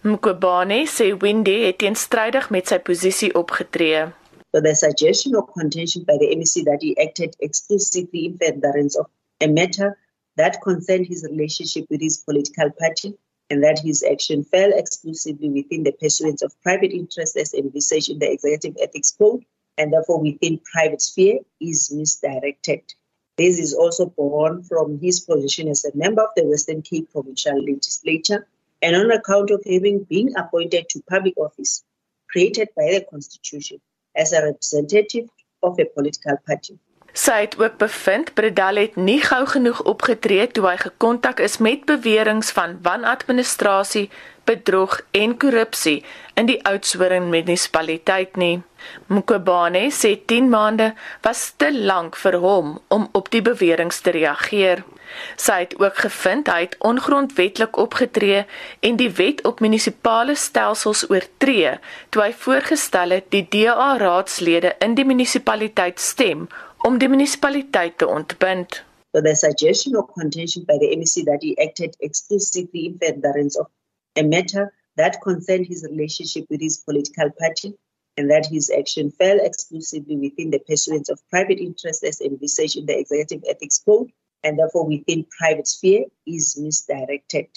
[0.00, 4.06] Mkobane sê Windy het teenstrydig met sy posisie opgetree.
[4.54, 9.06] So the suggestion or contention by the MEC that he acted exclusively in furtherance of
[9.40, 9.98] a matter
[10.36, 13.18] that concerned his relationship with his political party
[13.50, 18.18] and that his action fell exclusively within the pursuance of private interests as envisaged in
[18.18, 19.44] the Executive Ethics Code
[19.78, 22.82] and therefore within private sphere is misdirected.
[23.36, 27.62] This is also born from his position as a member of the Western Cape Provincial
[27.62, 28.46] Legislature
[28.80, 31.84] and on account of having been appointed to public office
[32.30, 33.80] created by the Constitution
[34.16, 35.28] as a representative
[35.62, 36.78] of a political party.
[37.16, 41.86] Sy het ook bevind Bredal het nie gou genoeg opgetree toe hy gekontak is met
[41.88, 44.10] beweringe van wanadministrasie,
[44.44, 46.02] bedrog en korrupsie
[46.36, 48.60] in die Oudtshoorn munisipaliteit nie.
[49.08, 50.90] Mkobane sê 10 maande
[51.24, 54.84] was te lank vir hom om op die beweringe te reageer.
[55.40, 58.44] Sy het ook gevind hy het ongrondwetlik opgetree
[58.84, 61.78] en die wet op munisipale stelsels oortree
[62.10, 66.48] toe hy voorgestel het die DA raadslede in die munisipaliteit stem
[66.86, 68.76] om die munisipaliteit te ontbind.
[69.10, 73.66] So the suggestion of contention by the MEC that he acted exclusively in furtherance of
[74.14, 77.74] a matter that concerned his relationship with his political party
[78.16, 82.86] and that his action fell exclusively within the pursuance of private interests as envisaged in
[82.86, 84.12] the Executive Ethics Code
[84.44, 87.48] and therefore within private sphere is misdirected.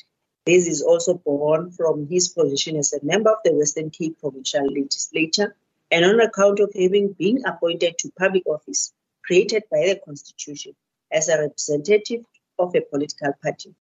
[0.48, 4.66] This is also born from his position as a member of the Western Cape Provincial
[4.66, 5.56] Legislature
[5.92, 8.92] and on account of having been appointed to public office
[9.30, 10.74] created by the Constitution
[11.12, 12.26] as a representative
[12.58, 13.72] of a political party.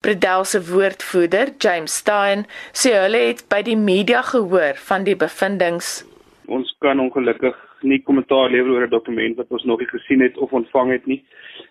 [0.00, 6.04] Bredel se woordvoerder, James Stein, sê hulle het by die media gehoor van die bevindinge.
[6.46, 7.56] Ons kan ongelukkig
[7.88, 11.06] nie kommentaar lewer oor 'n dokument wat ons nog nie gesien het of ontvang het
[11.06, 11.24] nie.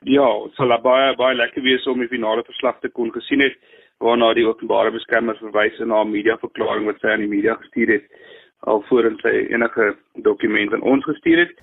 [0.03, 3.55] Ja, dit sal baie baie lekker wees om die finale verslag te kon gesien het
[3.99, 7.87] waarna die openbare beskermer verwys in haar media verklaring wat sy aan die media gestuur
[7.87, 8.05] het
[8.59, 9.95] alvorens sy enige
[10.27, 11.55] dokument aan ons gestuur het.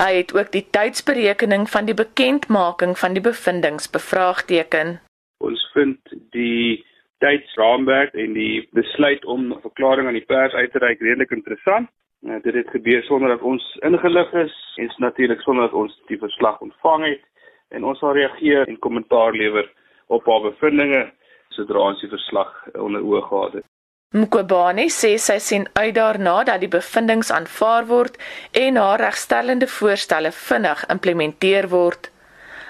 [0.00, 5.00] Hy het ook die tydsberekening van die bekendmaking van die bevindinge bevraagteken.
[5.38, 5.98] Ons vind
[6.30, 6.84] die
[7.18, 11.90] tydsraamwerk en die besluit om 'n verklaring aan die pers uit te reik redelik interessant.
[12.22, 16.18] Uh, dit het gebeur sonder dat ons ingelig is en natuurlik sonder dat ons die
[16.18, 17.22] verslag ontvang het
[17.68, 19.72] en ons sal reageer en kommentaar lewer
[20.06, 21.12] op haar bevindinge
[21.48, 23.71] sodra ons die verslag onder oë gehad het.
[24.12, 28.18] Mkobane sê sy sien uit daarna dat die bevindinge aanvaar word
[28.52, 32.10] en haar regstellende voorstelle vinnig implementeer word.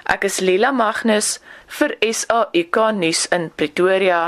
[0.07, 1.41] Ek is Lila Magnus
[1.79, 4.21] vir SAK nuus in Pretoria.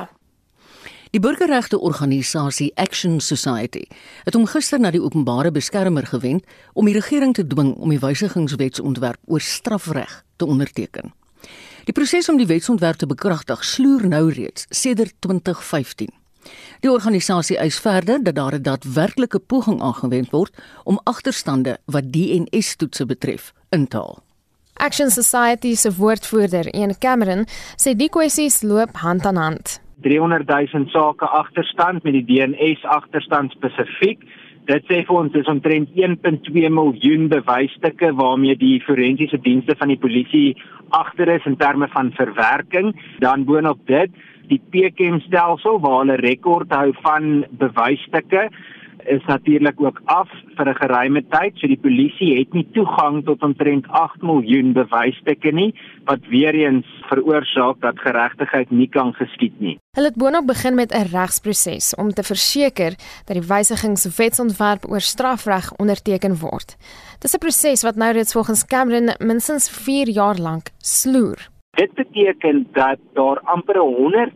[1.15, 3.85] Die burgerregte organisasie Action Society
[4.27, 6.43] het hom gister na die openbare beskermer gewend
[6.75, 11.15] om die regering te dwing om die wysigingswetsontwerp oor strafreg te onderteken.
[11.87, 16.24] Die proses om die wetsontwerp te bekragtig sloer nou reeds sedert 2015.
[16.81, 20.53] Die organisasie eis verder dat daar 'n daadwerklike poging aangewend word
[20.85, 24.23] om agterstande wat DNS-toetse betref in te haal.
[24.75, 29.81] Action Society se woordvoerder, Ian Cameron, sê die kwessies loop hand aan hand.
[30.03, 34.25] 300 000 sake agterstand met die DNS agterstand spesifiek.
[34.65, 40.01] Dit sê vir ons is omtrent 1.2 miljoen bewysstukke waarmee die forensiese dienste van die
[40.01, 40.57] polisie
[40.97, 42.95] agter is in terme van verwerking.
[43.21, 44.11] Dan boonop dit,
[44.49, 48.49] die PKM stelsel waar hulle rekord hou van bewysstukke
[49.07, 51.53] is natuurlik ook af vir 'n geruime tyd.
[51.57, 56.87] So die polisie het nie toegang tot omtrent 8 miljoen bewysstukke nie wat weer eens
[57.09, 59.79] veroorsaak dat geregtigheid nie kan geskied nie.
[59.97, 62.93] Hulle het boonop begin met 'n regsproses om te verseker
[63.25, 66.77] dat die wysigingswetsontwerp oor strafreg onderteken word.
[67.19, 71.54] Dis 'n proses wat nou reeds volgens Cameron minstens 4 jaar lank sloer.
[71.75, 74.33] Dit beteken dat daar amper 100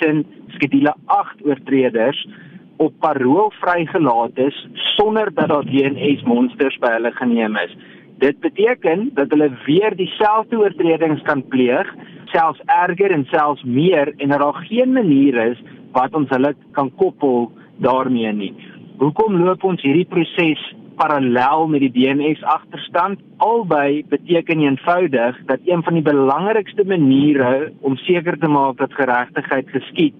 [0.00, 2.28] 000 skedule 8 oortreders
[2.76, 7.76] op parol vrygelaat is sonder dat daar DNS monsters by hulle geneem is.
[8.18, 11.94] Dit beteken dat hulle weer dieselfde oortredings kan pleeg,
[12.24, 16.94] selfs erger en selfs meer en dat daar geen manier is wat ons hulle kan
[16.94, 18.54] koppel daarmee nie.
[18.98, 20.62] Hoekom loop ons hierdie proses
[20.96, 23.20] parallel met die DNS agterstand?
[23.36, 29.70] Albei beteken eenvoudig dat een van die belangrikste maniere om seker te maak dat geregtigheid
[29.70, 30.14] geskied,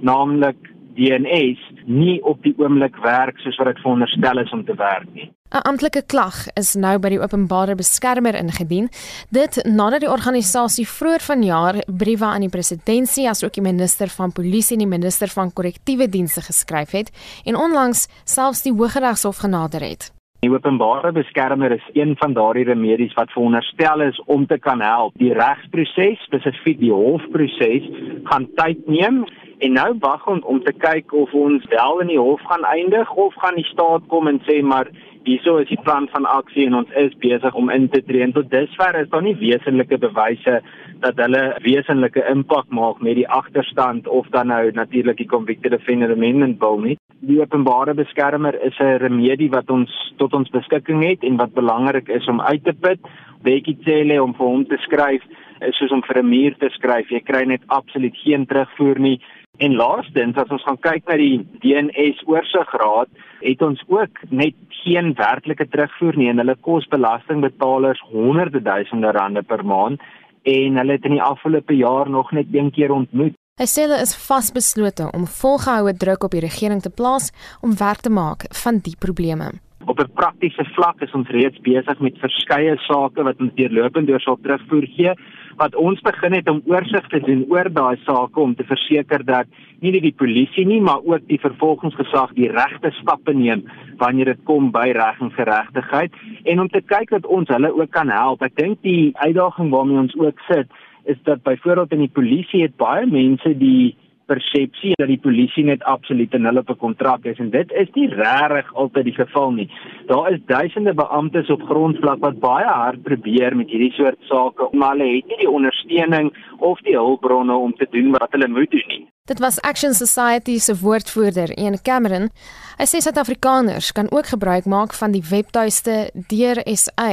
[0.00, 5.08] naamlik DNS, nie op die oomblik werk soos wat dit veronderstel is om te werk
[5.12, 5.30] nie.
[5.50, 8.86] 'n Amptelike klag is nou by die openbare beskermer ingedien.
[9.34, 14.76] Dit nadat die organisasie vroeër vanjaar briewe aan die presidentskap asook die minister van polisie
[14.76, 17.10] en die minister van korrektiewe dienste geskryf het
[17.44, 20.19] en onlangs selfs die Hooggeregshof genader het.
[20.40, 25.12] Die openbare beskermer is een van daardie remedies wat veronderstel is om te kan help.
[25.20, 27.88] Die regsproses, spesifiek die hofproses,
[28.30, 29.18] gaan tyd neem
[29.60, 33.12] en nou wag ons om te kyk of ons wel in die hof gaan eindig
[33.12, 34.88] of gaan die staat kom en sê maar
[35.28, 38.24] hierso is die plan van aksie en ons is besig om in te tree.
[38.24, 40.62] En tot dusver is daar nie wesenlike bewyse
[41.04, 46.16] dat hulle wesenlike impak maak met die agterstand of dan nou natuurlik die convicted offender
[46.16, 46.99] amendment bill nie.
[47.20, 52.08] Die openbare beskermer is 'n remedie wat ons tot ons beskikking het en wat belangrik
[52.08, 53.00] is om uit te put.
[53.42, 55.22] Bekkie Cele om vir hom te skryf
[55.60, 57.10] is soos om vir 'n muur te skryf.
[57.10, 59.20] Jy kry net absoluut geen terugvoer nie.
[59.58, 63.08] En laastens as ons gaan kyk na die DNS oorsigraad,
[63.40, 69.42] het ons ook net geen werklike terugvoer nie en hulle kos belastingbetalers honderde duisende rande
[69.42, 70.00] per maand
[70.42, 73.39] en hulle het in die afgelope jaar nog net een keer ontmoet.
[73.60, 77.26] Hy sê hulle is vasbeslote om volgehoue druk op die regering te plaas
[77.60, 79.50] om werk te maak van die probleme.
[79.84, 84.20] Op 'n praktiese vlak is ons reeds besig met verskeie sake wat ons deurlopend deur
[84.20, 85.12] sal terugvoer gee
[85.56, 89.46] wat ons begin het om oorsig te doen oor daai sake om te verseker dat
[89.80, 93.64] nie net die polisie nie maar ook die vervolgingsgesag die regte stappe neem
[93.98, 96.12] wanneer dit kom by reg en geregtigheid
[96.44, 98.42] en om te kyk dat ons hulle ook kan help.
[98.42, 100.68] Ek dink die uitdaging waarmee ons ook sit
[101.04, 103.96] is dat byvoorbeeld in die polisie het baie mense die
[104.30, 107.90] persepsie dat die polisie net absoluut en hulle op 'n kontrak is en dit is
[107.98, 109.68] nie regtig altyd die geval nie.
[110.06, 114.90] Daar is duisende beamptes op grondvlak wat baie hard probeer met hierdie soort sake, maar
[114.90, 118.88] hulle het nie die ondersteuning of die hulpbronne om te doen wat hulle moet doen
[118.88, 119.06] nie.
[119.24, 122.30] Dit was Action Society se woordvoerder, Ian Cameron.
[122.78, 127.10] Hy sê Suid-Afrikaners kan ook gebruik maak van die webtuiste DRSA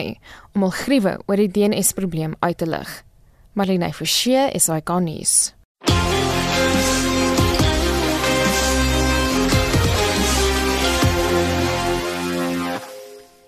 [0.56, 3.07] om hul gruwe oor die DNS-probleem uit te lig.
[3.58, 5.32] Marlene Forsie is ikonies.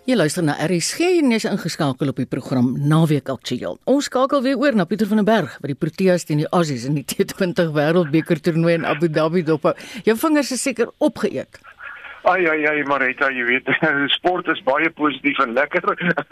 [0.09, 3.77] Jy luister na RSG en jy's ingeskakel op die program Naweek Aktueel.
[3.85, 6.89] Ons skakel weer oor na Pieter van den Berg wat die Proteas teen die Aussies
[6.89, 9.75] in die T20 Wêreldbeker toernooi in Abu Dhabi dop.
[10.09, 11.61] Jou vingers is seker opgeëet.
[12.21, 13.69] Ai ai ai Marita, jy weet,
[14.17, 15.85] sport is baie positief en lekker.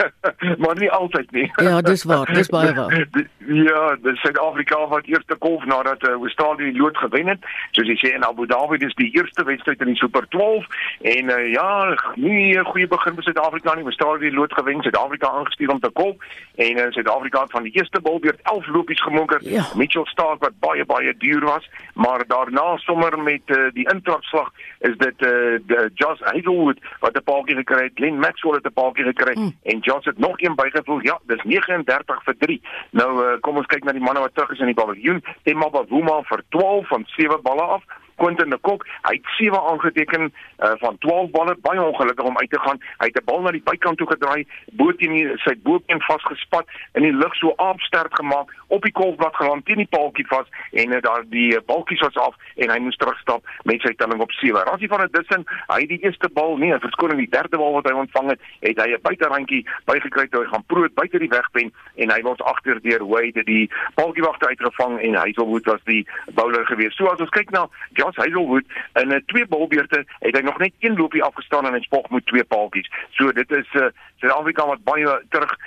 [0.64, 1.52] maar nie altyd nie.
[1.64, 3.08] ja, dis waar, dis baie waar.
[3.70, 7.48] ja, dis Suid-Afrika wat eerste kolf nadat uh, Australië die lood gewen het.
[7.72, 10.68] Soos jy sê in Abu Dhabi, dis die eerste wedstryd in die Super 12
[11.14, 11.70] en uh, ja,
[12.16, 13.88] nie 'n goeie begin vir Suid-Afrika nie.
[13.88, 16.16] Australië die lood gewen, Suid-Afrika aangestuur om te kolf
[16.56, 19.40] en uh, Suid-Afrika het van die eerste bal weer 11 lopies gemonker.
[19.42, 19.64] Ja.
[19.76, 24.98] Mitchell Stark wat baie baie duur was, maar daarna sommer met uh, die intrapslag is
[24.98, 29.06] dit uh, uh, Josh Hazelwood wat 'n paaltjie gekry het, Glenn Maxwell het 'n paaltjie
[29.06, 29.56] gekry mm.
[29.64, 31.04] en Josh het nog een bygevoeg.
[31.04, 32.62] Ja, dis 39 vir 3.
[32.92, 35.24] Nou uh, kom ons kyk na die manne wat terug is in die paviljoen.
[35.44, 37.84] Temba Wuma vir 12 van 7 balle af.
[38.18, 42.50] Quentin de Kok, hy het 7 aangeteken uh, van 12 balle, baie ongelukkig om uit
[42.50, 42.82] te gaan.
[42.98, 47.04] Hy het 'n bal na die bykant toe gedraai, bo teen sy bobeen vasgespat in
[47.04, 51.02] die lug so aapstert gemaak, op die kolfblad geland teen die paaltjie vas en uh,
[51.02, 54.64] daar die uh, balkies was af en hy moes terugstap met sy telling op 7.
[54.64, 57.86] Rassie van der Dussen, hy het die eerste bal, nee, verskoning die derde bal wat
[57.86, 61.72] hy ontvang het, het hy 'n buiterandjie bygekry toe hy gaan proot buite die wegpen
[61.96, 65.84] en hy word agter deur Wade die paaltjie wagte uitgevang en hy sou moet was
[65.86, 66.04] die
[66.34, 66.96] bowler gewees.
[66.96, 70.42] So as ons kyk na ja, Josh Hazelwood in 'n uh, twee balbeurte het hy
[70.42, 72.92] nog net een loopie afgestaan en hy spog met twee paaltjies.
[73.12, 73.90] So dit is 'n uh,
[74.20, 75.58] Suid-Afrika wat baie terug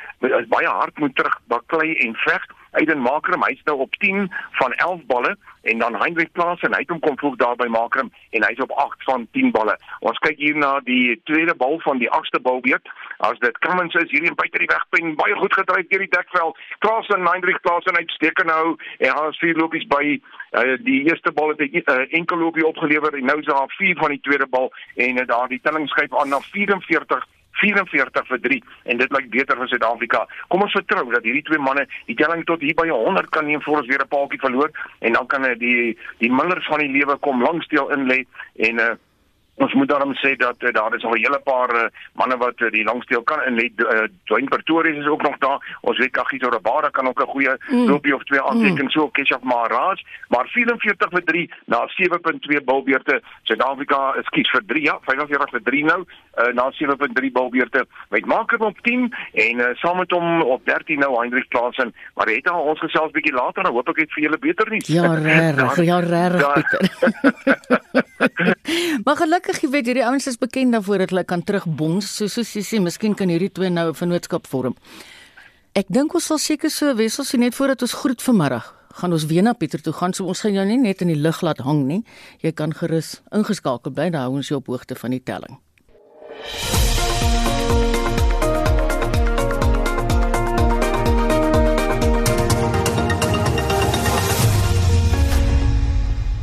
[0.48, 2.46] baie hard moet terug baklei en veg.
[2.70, 6.80] Aiden Makram hy's nou op 10 van 11 balle en dan Heinrich Klaas en hy
[6.84, 9.76] het hom kom voeg daar by Makram en hy's op 8 van 10 balle.
[10.00, 12.88] Ons kyk hier na die tweede bal van die agste balbeurt.
[13.18, 16.58] As dit Cummins is hierdie buite die wegpen baie goed gedryf deur die dekveld.
[16.78, 21.02] Klaas en Heinrich Klaas en uitstekend nou en hy het vier lopies by uh, die
[21.10, 24.20] eerste bal het 'n uh, enkel lopie opgelewer en nou is daar vier van die
[24.22, 27.26] tweede bal en uh, daar die telling skuif aan na 44
[27.60, 30.24] 44 vir 3 en dit lyk beter vir Suid-Afrika.
[30.48, 33.62] Kom ons vertrou dat hierdie twee manne die telling tot hier by 100 kan neem
[33.62, 34.70] voor ons weer 'n paaltjie verloor
[35.00, 38.24] en dan kan die die millers van die lewe kom langsdeel in lê
[38.56, 38.94] en uh,
[39.64, 42.60] ons moet daarom sê dat uh, daar is al 'n hele paar uh, manne wat
[42.60, 45.78] uh, die langsteel kan net uh, Dwayne Pretorius is ook nog daar.
[45.80, 47.88] Ons weet Kagiso Rabada kan ook 'n goeie mm.
[47.88, 48.90] loopie of twee aanteken mm.
[48.90, 53.22] so Keshav Maharaj, maar 44 vir 3 na 7.2 bilbeurte.
[53.42, 57.86] Suid-Afrika is kies vir 3 ja, 45 vir 3 nou uh, na 7.3 bilbeurte.
[58.08, 62.26] Met Marker op 10 en uh, saam met hom op 13 nou Hendrik Klaasen, maar
[62.26, 64.88] het al ons gesels bietjie later en hoop ek het vir julle beter nuus.
[65.00, 66.82] Ja, reg, ja, reg, Pieter.
[69.04, 72.52] maar gelukkig, jy weet, hierdie ouens is bekend daarvoor dat hulle kan terugbons, so soos
[72.54, 74.76] jy sê, miskien kan hierdie twee nou 'n vennootskap vorm.
[75.74, 78.74] Ek dink ons sal seker so wissel sien net voordat ons groet vanmiddag.
[78.94, 81.20] Gaan ons weer na Pieter toe gaan, so ons gaan jou nie net in die
[81.20, 82.04] lug laat hang nie.
[82.42, 85.58] Jy kan gerus ingeskakel bly, dan hou ons jou op hoogte van die telling.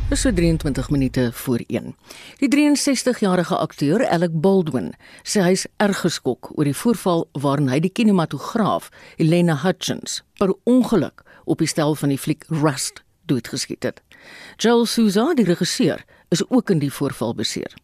[0.08, 1.96] Dis so 23 minute voor 1.
[2.40, 7.90] Die 63-jarige akteur Alec Baldwin sê hy's erg geskok oor die voorval waarin hy die
[7.92, 8.88] kinematograaf
[9.20, 14.00] Elena Hutchins per ongeluk op die stel van die fliek Rust doodgeskiet het.
[14.56, 16.00] Joel Souza, die regisseur,
[16.32, 17.76] is ook in die voorval beseer.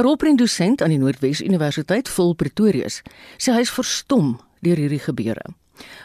[0.00, 3.02] Rolprentdosent aan die Noordwes Universiteit, Phil Pretorius,
[3.36, 5.44] sê hy's verstom deur hierdie gebeure.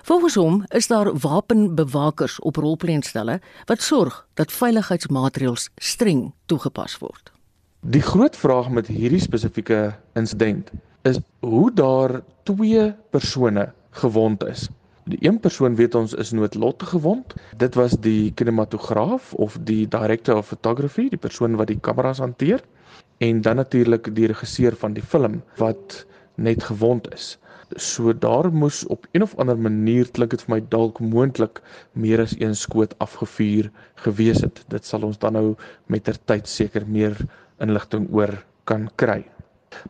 [0.03, 7.31] Volgens hom is daar wapenbewakers op rolpleanstelle wat sorg dat veiligheidsmaatreëls streng toegepas word.
[7.79, 14.69] Die groot vraag met hierdie spesifieke insident is hoe daar twee persone gewond is.
[15.05, 17.33] Die een persoon weet ons is noodlottig gewond.
[17.57, 22.63] Dit was die kinematograaf of die director of photography, die persoon wat die kameras hanteer
[23.17, 27.38] en dan natuurlik die regisseur van die film wat net gewond is.
[27.75, 31.62] So daar moes op een of ander manier klink dit vir my dalk moontlik
[31.93, 33.71] meer as een skoot afgevuur
[34.06, 34.63] gewees het.
[34.69, 35.56] Dit sal ons dan nou
[35.88, 37.17] met ter tyd seker meer
[37.60, 39.23] inligting oor kan kry.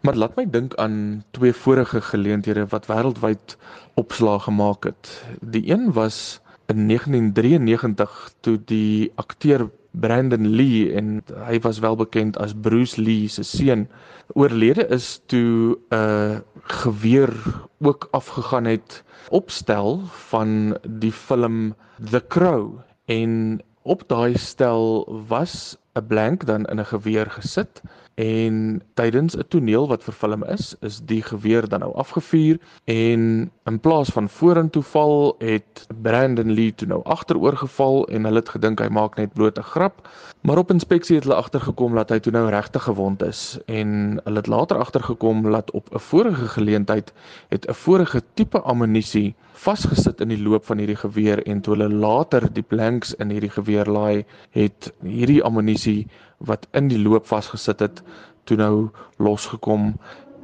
[0.02, 3.58] Maar laat my dink aan twee vorige geleenthede wat wêreldwyd
[4.02, 5.12] opslaa gemaak het.
[5.42, 6.40] Die een was
[6.72, 13.28] in 1993 toe die akteur Brandon Lee en hy was wel bekend as Bruce Lee
[13.28, 13.88] se seun.
[14.34, 17.32] Oorlede is toe 'n uh, geweer
[17.80, 21.76] ook afgegaan het opstel van die film
[22.12, 22.80] The Crow.
[23.06, 27.82] En op daai stel was 'n blank dan in 'n geweer gesit
[28.16, 33.80] en tydens 'n toneel wat vervilm is, is die geweer dan nou afgevuur en in
[33.80, 38.80] plaas van vorentoe val, het Brandon Lee toe nou agteroor geval en hulle het gedink
[38.80, 40.08] hy maak net bloot 'n grap,
[40.42, 44.38] maar op inspeksie het hulle agtergekom dat hy toe nou regtig gewond is en hulle
[44.38, 47.14] het later agtergekom dat op 'n vorige geleentheid
[47.50, 51.90] het 'n vorige tipe ammunisie vasgesit in die loop van hierdie geweer en toe hulle
[51.90, 57.80] later die blanks in hierdie geweer laai, het hierdie ammunisie wat in die loop vasgesit
[57.80, 58.02] het,
[58.46, 59.94] toe nou losgekom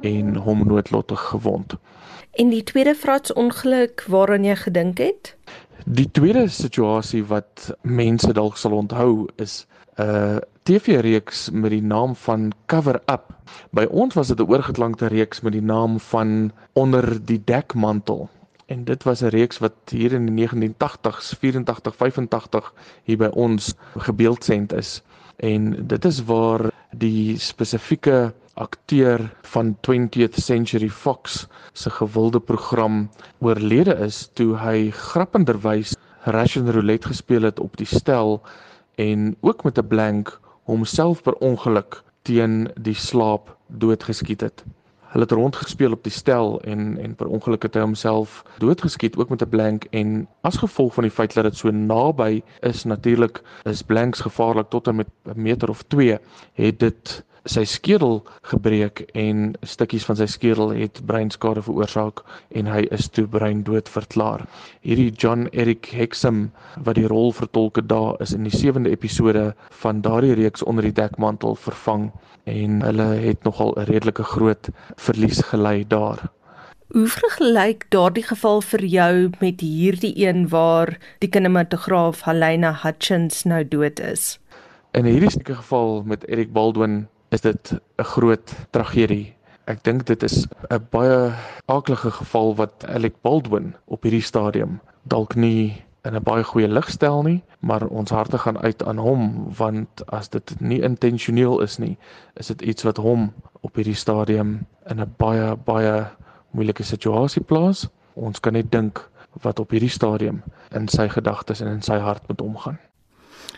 [0.02, 1.76] en hom noodlottig gewond.
[2.40, 5.34] En die tweede vraatsongeluk waaraan jy gedink het?
[5.84, 9.66] Die tweede situasie wat mense dalk sal onthou is
[9.98, 13.34] 'n uh, TV-reeks met die naam van Cover Up.
[13.70, 18.28] By ons was dit 'n oorgeklankte reeks met die naam van Onder die dekmantel.
[18.72, 22.72] En dit was 'n reeks wat hier in die 1980s, 84, 85
[23.04, 25.02] hier by ons gebeeldsend is
[25.36, 33.94] en dit is waar die spesifieke akteur van 20th Century Fox se gewilde program oorlede
[34.06, 38.40] is toe hy grappenderwys Russian roulette gespeel het op die stel
[38.94, 44.64] en ook met 'n blank homself per ongeluk teen die slaap doodgeskiet het.
[45.12, 49.28] Hulle het rondgespeel op die stel en en per ongeluk het hy homself doodgeskiet ook
[49.28, 49.84] met 'n blank.
[49.90, 54.68] En as gevolg van die feit dat dit so naby is natuurlik is blanks gevaarlik
[54.68, 56.18] tot en met 'n meter of 2
[56.52, 62.22] het dit sy skedel gebreek en stukkies van sy skedel het breinskade veroorsaak
[62.58, 64.44] en hy is toe breindood verklaar.
[64.86, 66.50] Hierdie John Eric Hexam
[66.86, 69.50] wat die rol vertolk het daar is in die 7de episode
[69.82, 72.10] van daardie reeks onder die dekmantel vervang
[72.46, 76.30] en hulle het nogal 'n redelike groot verlies gely daar.
[76.92, 83.64] Hoe vergelyk daardie geval vir jou met hierdie een waar die kinematograaf Helena Hutchins nou
[83.68, 84.38] dood is?
[84.92, 89.34] In hierdie geval met Eric Baldwin is dit 'n groot tragedie.
[89.64, 91.32] Ek dink dit is 'n baie
[91.66, 96.88] aardige geval wat Alec Baldwin op hierdie stadium dalk nie in 'n baie goeie lig
[96.90, 101.78] stel nie, maar ons harte gaan uit aan hom want as dit nie intentioneel is
[101.78, 101.98] nie,
[102.34, 106.06] is dit iets wat hom op hierdie stadium in 'n baie baie
[106.50, 107.88] moeilike situasie plaas.
[108.14, 109.10] Ons kan net dink
[109.42, 112.78] wat op hierdie stadium in sy gedagtes en in sy hart met omgaan.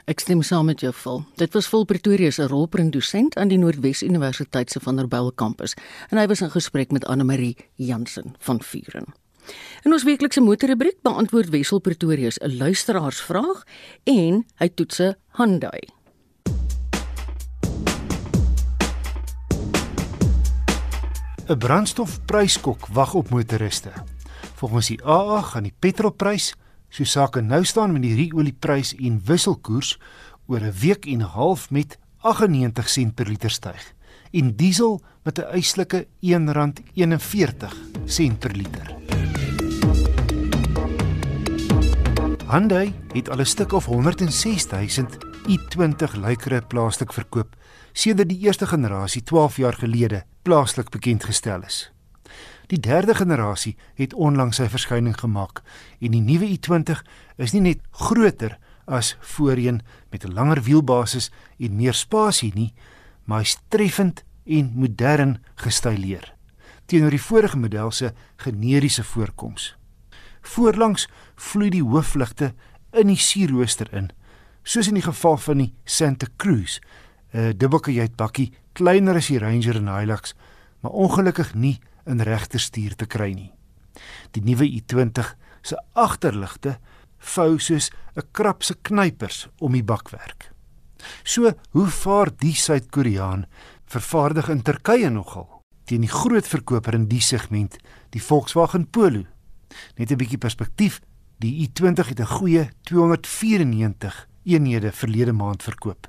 [0.05, 1.23] Ek stem saam met jou, Phil.
[1.41, 5.73] Dit was Phil Pretoria se rolprentdosent aan die Noordwes Universiteit se Vanderbijl kampus
[6.11, 9.15] en hy was in gesprek met Anne Marie Jansen van Vuren.
[9.89, 13.65] In ons weeklikse motorrubriek beantwoord Wessel Pretoria se 'n luisteraarsvraag
[14.05, 15.81] en hy toets 'n Hyundai.
[21.49, 23.93] 'n Brandstofpryskok wag op motoriste.
[24.55, 26.55] Volgens die AA gaan die petrolprys
[26.95, 29.97] So sake nou staan met die oliepryse en wisselkoers
[30.47, 33.95] oor 'n week en 'n half met 98 sent per liter styg
[34.31, 37.75] en diesel met 'n eislike R1.41
[38.05, 38.95] sent per liter.
[42.47, 45.17] Hyundai het al 'n stuk of 106000
[45.49, 47.57] i20 lykere plaaslik verkoop
[47.93, 51.94] sedert die eerste generasie 12 jaar gelede plaaslik bekend gestel is.
[52.75, 55.61] Die derde generasie het onlangs sy verskyning gemaak
[56.03, 57.05] en die nuwe i20
[57.39, 58.57] is nie net groter
[58.91, 59.79] as voorheen
[60.11, 62.75] met 'n langer wielbasis en meer spasie nie,
[63.25, 66.35] maar hy's treffend en modern gestyleer
[66.87, 69.77] teenoor die vorige model se generiese voorkoms.
[70.43, 72.55] Voorlangs vloei die hoofligte
[72.93, 74.11] in die sierrooster in,
[74.63, 76.81] soos in die geval van die Santa Cruz,
[77.33, 80.35] 'n dubbelkajuitbakkie kleiner as die Ranger en Hilux,
[80.81, 83.53] maar ongelukkig nie in regterstuur te kry nie.
[84.33, 86.79] Die nuwe i20 se agterligte
[87.35, 90.53] vou soos 'n krap se knypers om die bakwerk.
[91.23, 93.47] So, hoe vaar die Suid-Koreaan
[93.87, 97.77] vervaardig in Turkye nogal teen die groot verkoper in die segment,
[98.11, 99.25] die Volkswagen Polo?
[99.97, 101.01] Net 'n bietjie perspektief,
[101.39, 106.09] die i20 het 'n goeie 294 eenhede verlede maand verkoop.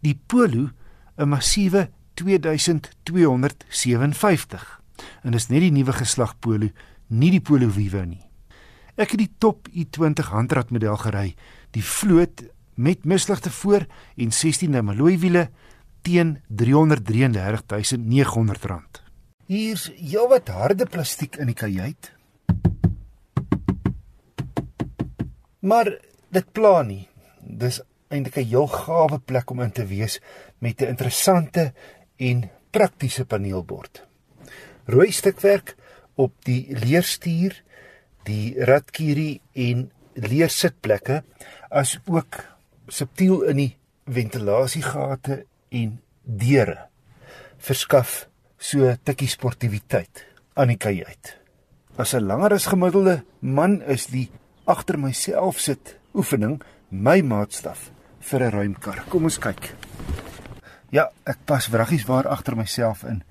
[0.00, 0.70] Die Polo
[1.18, 4.79] 'n massiewe 2257
[5.22, 6.68] en is net die nuwe geslag Polo,
[7.08, 8.30] nie die Polo Vivo nie.
[9.00, 11.30] Ek het die top i20 handrat model gery,
[11.72, 12.42] die vloot
[12.74, 13.86] met misligte voor
[14.16, 15.48] en 16de alloy wiele
[16.02, 19.00] teen R333900.
[19.50, 22.12] Hier's heelwat harde plastiek in die kajuit.
[25.60, 25.98] Maar
[26.32, 27.08] dit pla nie.
[27.40, 30.20] Dis eintlik 'n heel gawe plek om in te wees
[30.58, 31.72] met 'n interessante
[32.16, 34.09] en praktiese paneelbord
[34.90, 35.76] rooi stukwerk
[36.20, 37.54] op die leerstuur,
[38.28, 41.22] die ratkierie en leersitplekke
[41.70, 42.42] as ook
[42.90, 43.72] subtiel in die
[44.10, 46.90] ventilasiegate en deure
[47.60, 48.24] verskaf
[48.60, 50.24] so tikkie sportiwiteit
[50.58, 51.36] aan die kajuit.
[51.96, 54.30] As 'n langer as gemiddelde man is die
[54.66, 56.60] agter myself sit oefening
[56.90, 59.04] my maatstaf vir 'n ruimkar.
[59.08, 59.74] Kom ons kyk.
[60.90, 63.22] Ja, ek pas wraggies waar agter myself in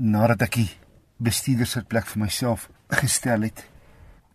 [0.00, 0.70] nadat ek die
[1.18, 2.68] bestuurdersitplek vir myself
[3.00, 3.64] gestel het.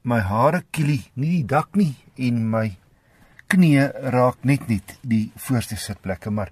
[0.04, 2.68] My hare kielie nie die dak nie en my
[3.48, 6.52] knie raak net net die voorste sitplekke, maar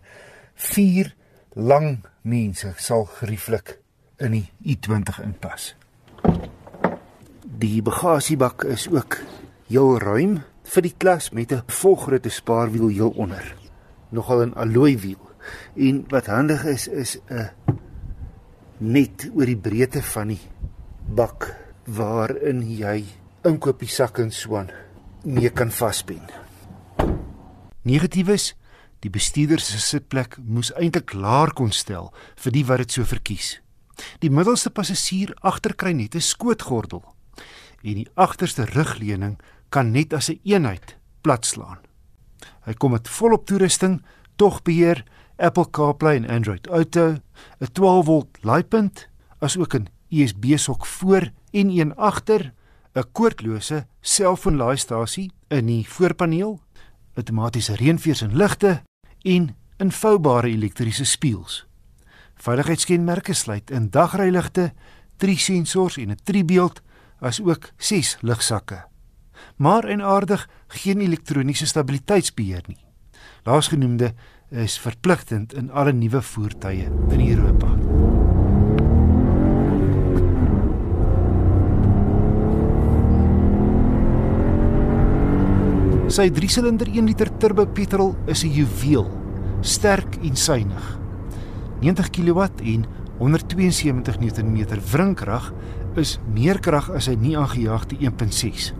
[0.55, 1.11] vier
[1.55, 3.77] lang mense sal gerieflik
[4.21, 5.73] in die i20 inpas.
[7.61, 9.19] Die bagasiebak is ook
[9.67, 10.39] heel ruim
[10.71, 13.55] vir die klas met 'n volgrootte spaarwiel heel onder.
[14.09, 15.29] Nogal 'n alloy wiel.
[15.75, 17.49] En wat handig is is 'n
[18.81, 20.41] net oor die breedte van die
[21.15, 21.51] bak
[21.85, 23.05] waarin jy
[23.45, 24.71] inkopiessak en swaan
[25.23, 26.21] mee kan vaspen.
[27.85, 28.55] Negatiefs
[29.01, 32.11] Die bestuurder se sitplek moes eintlik laer kon stel
[32.43, 33.55] vir die wat dit so verkies.
[34.21, 37.01] Die middelste passasier agter kry net 'n skootgordel
[37.81, 41.79] en die agterste rugleuning kan net as 'n een eenheid platslaan.
[42.65, 44.03] Hy kom met volop toerusting,
[44.35, 45.03] tog beheer
[45.37, 47.17] Apple CarPlay en Android Auto,
[47.59, 49.09] 'n 12V laaipunt,
[49.39, 52.53] asook 'n USB-sok voor en een agter,
[52.93, 56.59] 'n koordlose selfoonlaaistasie in die voorpaneel,
[57.13, 58.81] outomatiese reënveers en ligte
[59.21, 61.65] en invoubare elektriese spieëls.
[62.35, 64.73] Veiligheidskenmerke sluit in dagryligte,
[65.17, 66.81] drie sensors en 'n driebeeld,
[67.19, 68.85] asook ses ligsakke.
[69.55, 72.85] Maar en aardig geen elektroniese stabiliteitsbeheer nie.
[73.43, 74.13] Laasgenoemde
[74.51, 77.69] is verpligtend in alle nuwe voertuie in Europa.
[86.11, 89.07] Sy 3-silinder 1 liter turbo petrol is 'n juweel,
[89.61, 90.99] sterk en suiwig.
[91.79, 92.85] 90 kW en
[93.19, 95.53] 172 Nm wrinkrag
[95.95, 98.73] is meer krag as 'n nie aangejaagde 1.6.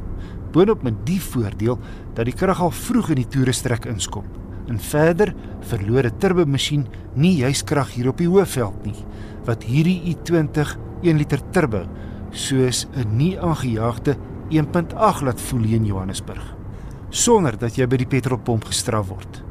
[0.52, 1.80] Boonop met die voordeel
[2.14, 4.41] dat die krag al vroeg in die toerestrek inskop.
[4.72, 5.34] En verder
[5.68, 9.04] verloor 'n turbomasjien nie juis krag hier op die hoofveld nie,
[9.46, 11.86] wat hierdie i20 1 liter turbo
[12.32, 14.16] soos 'n nie aangejaagde
[14.50, 16.62] 1.8 laat voel in Johannesburg.
[17.10, 19.44] sonder dat jy by die petrolpomp gestraf word.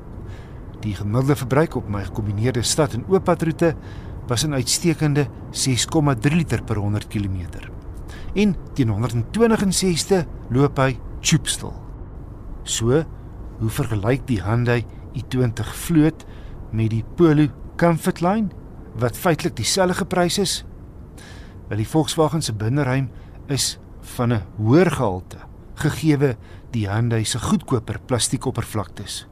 [0.80, 3.74] Die gemiddelde verbruik op my gekombineerde stad en ooppadroete
[4.28, 7.68] was 'n uitstekende 6,3 liter per 100 km.
[8.34, 11.74] En teen 120ste loop hy choopstil.
[12.62, 13.04] So,
[13.58, 14.84] hoe vergelyk die Hyundai
[15.14, 16.24] i20 vloot
[16.72, 18.48] met die Polo Comfortline
[18.94, 20.64] wat feitelik dieselfde geprys is?
[21.68, 23.10] Wel die Volkswagen se binneruim
[23.48, 23.78] is
[24.16, 25.50] van 'n hoër gehalte
[25.80, 26.36] gegee
[26.72, 29.26] die Hyundai se goedkoper plastiekoppervlaktes.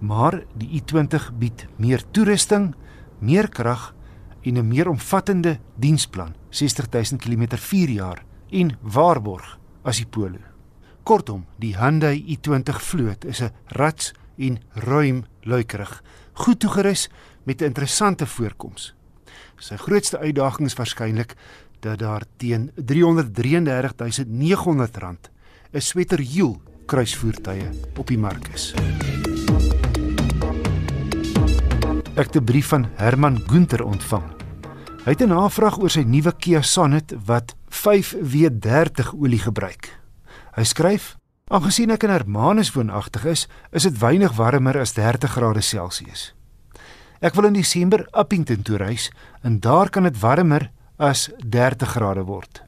[0.00, 2.74] Maar die i20 bied meer toerusting,
[3.18, 3.94] meer krag
[4.42, 10.38] en 'n meer omvattende diensplan, 60000 km vir 4 jaar en waarborg as die Polo.
[11.02, 17.08] Kortom, die Hyundai i20 vloot is 'n rats en ruim luikerig, goed toegerus
[17.44, 18.94] met 'n interessante voorkoms.
[19.56, 21.34] Sy grootste uitdaging is waarskynlik
[21.80, 25.30] dat daar teen R333.900
[25.72, 28.74] 'n sweterhiel kruisvoertuie op die mark is.
[32.14, 34.24] Ek het 'n brief van Herman Gunter ontvang.
[35.04, 39.98] Hy het 'n navraag oor sy nuwe Kia Sonet wat 5W30 olie gebruik.
[40.52, 41.19] Hy skryf:
[41.50, 43.40] "Aangesien ek in Hermanus woonagtig is,
[43.74, 46.28] is dit weinig warmer as 30 grade Celsius.
[47.18, 49.08] Ek wil in Desember Appington toe reis
[49.42, 52.62] en daar kan dit warmer as 30 grade word.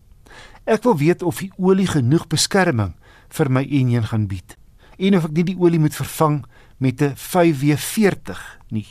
[0.66, 2.96] Ek wil weet of die olie genoeg beskerming
[3.30, 4.56] vir my enjin gaan bied
[4.98, 6.42] en of ek nie die olie moet vervang
[6.82, 8.88] met 'n 5W40 nie."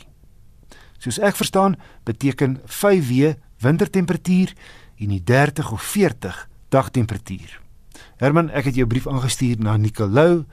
[0.98, 4.54] Soos ek verstaan, beteken 5W wintertemperatuur
[4.96, 7.61] en die 30 of 40 dagtemperatuur.
[8.22, 10.44] Herman, ek het jou brief aangestuur na Nicolou,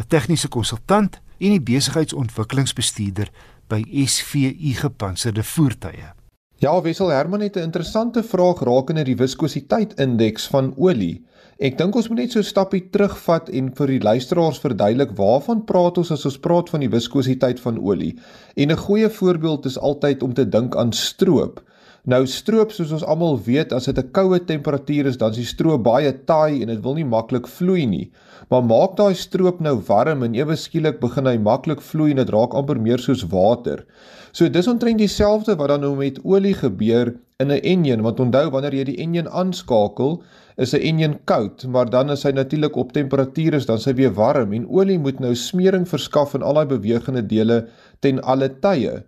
[0.00, 3.28] 'n tegniese konsultant en die besigheidsontwikkelingsbestuurder
[3.68, 6.08] by SVU Gepantserde Voertuie.
[6.56, 11.24] Ja, Wessel Herman het 'n interessante vraag rakende die viskositeit indeks van olie.
[11.58, 15.64] Ek dink ons moet net so 'n stappie terugvat en vir die luisteraars verduidelik waarvan
[15.64, 18.18] praat ons as ons praat van die viskositeit van olie.
[18.56, 21.62] En 'n goeie voorbeeld is altyd om te dink aan stroop.
[22.08, 25.44] Nou stroop soos ons almal weet, as dit 'n koue temperatuur is, dan is die
[25.44, 28.10] stroop baie taai en dit wil nie maklik vloei nie.
[28.48, 32.30] Maar maak daai stroop nou warm en ewe skielik begin hy maklik vloei en dit
[32.30, 33.84] raak amper meer soos water.
[34.32, 38.50] So dis omtrent dieselfde wat dan nou met olie gebeur in 'n enjin, want onthou
[38.50, 40.22] wanneer jy die enjin aanskakel,
[40.56, 44.14] is 'n enjin koud, maar dan is hy natuurlik op temperatuur is dan sy weer
[44.14, 47.68] warm en olie moet nou smering verskaf aan al daai bewegende dele
[48.00, 49.04] ten alle tye.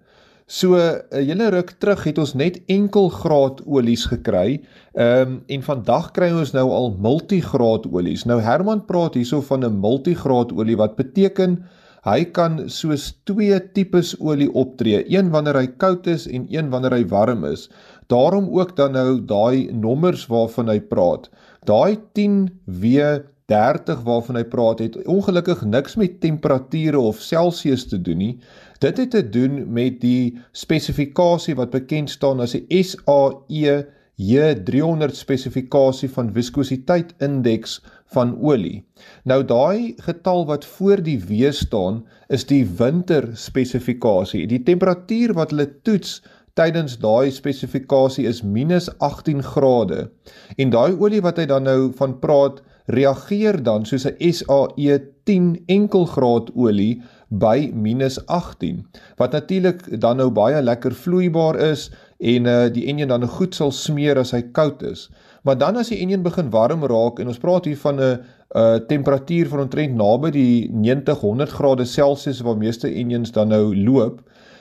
[0.51, 4.59] So 'n uh, hele ruk terug het ons net enkel graad olies gekry.
[4.99, 8.25] Ehm um, en vandag kry ons nou al multigraad olies.
[8.27, 11.63] Nou Herman praat hierso van 'n multigraad olie wat beteken
[12.03, 16.97] hy kan soos twee tipes olie optree, een wanneer hy koud is en een wanneer
[16.99, 17.71] hy warm is.
[18.09, 21.31] Daarom ook dan nou daai nommers waarvan hy praat.
[21.65, 28.41] Daai 10W30 waarvan hy praat het ongelukkig niks met temperature of Celsius te doen nie.
[28.81, 33.75] Dit het te doen met die spesifikasie wat bekend staan as die SAE
[34.21, 37.79] J300 spesifikasie van viskositeit indeks
[38.15, 38.81] van olie.
[39.29, 44.47] Nou daai getal wat voor die W staan is die winter spesifikasie.
[44.49, 46.23] Die temperatuur wat hulle toets
[46.57, 50.09] tydens daai spesifikasie is -18 grade.
[50.57, 55.63] En daai olie wat hy dan nou van praat, reageer dan soos 'n SAE 10
[55.67, 58.85] enkelgraad olie by -18
[59.17, 63.71] wat natuurlik dan nou baie lekker vloeibaar is en uh die enjin dan goed sal
[63.71, 65.09] smeer as hy koud is.
[65.43, 68.17] Maar dan as die enjin begin warm raak en ons praat hier van 'n uh,
[68.57, 73.77] uh temperatuur van omtrent naby die 90 100 grade Celsius waar meeste enjins dan nou
[73.77, 74.21] loop,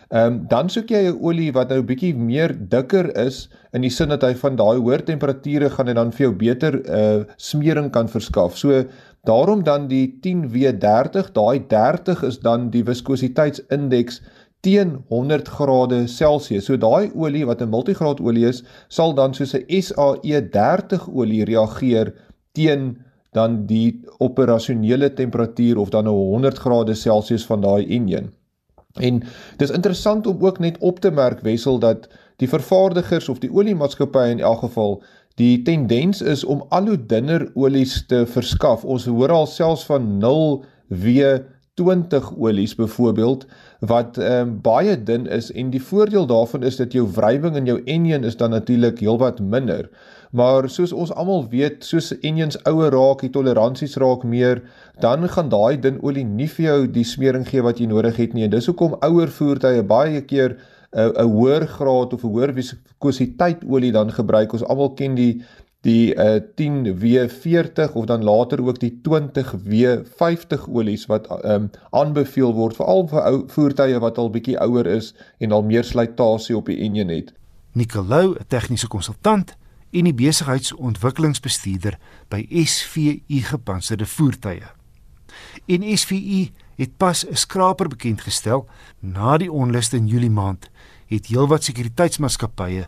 [0.09, 3.89] ehm um, dan soek jy 'n olie wat nou bietjie meer dikker is in die
[3.89, 7.91] sin dat hy van daai hoër temperature gaan en dan vir jou beter uh smering
[7.91, 8.57] kan verskaf.
[8.57, 8.83] So
[9.23, 14.21] daarom dan die 10W30, daai 30 is dan die viskositeitsindeks
[14.59, 16.65] teen 100 grade Celsius.
[16.65, 22.13] So daai olie wat 'n multigraad olie is, sal dan soos 'n SAE30 olie reageer
[22.51, 22.97] teen
[23.31, 28.33] dan die operasionele temperatuur of dan 'n 100 grade Celsius van daai enjin.
[28.93, 29.23] En
[29.57, 34.29] dis interessant om ook net op te merk wessel dat die vervaardigers of die oliemaatskappye
[34.29, 35.03] in elk geval
[35.39, 38.83] die tendens is om al hoe dunner olies te verskaf.
[38.83, 41.39] Ons hoor al selfs van 0W
[41.79, 43.45] 20 olies byvoorbeeld
[43.79, 47.65] wat ehm um, baie dun is en die voordeel daarvan is dat jou wrywing in
[47.65, 49.87] jou enjin is dan natuurlik heelwat minder.
[50.31, 54.61] Maar soos ons almal weet, soos enjins ouer raak, die toleransies raak meer,
[54.99, 58.35] dan gaan daai dun olie nie vir jou die smering gee wat jy nodig het
[58.35, 58.43] nie.
[58.43, 60.59] En dis hoekom ouer voertuie baie keer
[60.91, 64.53] 'n 'n hoër graad of 'n hoër viskositeit olie dan gebruik.
[64.53, 65.41] Ons almal ken die
[65.81, 73.07] die uh, 10W40 of dan later ook die 20W50 olies wat um, aanbeveel word veral
[73.07, 77.09] vir ou voertuie wat al bietjie ouer is en al meer slytasie op die enjin
[77.09, 77.31] het.
[77.71, 79.55] Nicolou, 'n tegniese konsultant
[79.91, 84.67] en die besigheidsontwikkelingsbestuurder by SVU gepantserde voertuie.
[85.65, 88.67] En SVU het pas 'n skraper bekend gestel
[88.99, 90.69] na die onluste in Julie maand
[91.09, 92.87] het heelwat sekuriteitsmaatskappye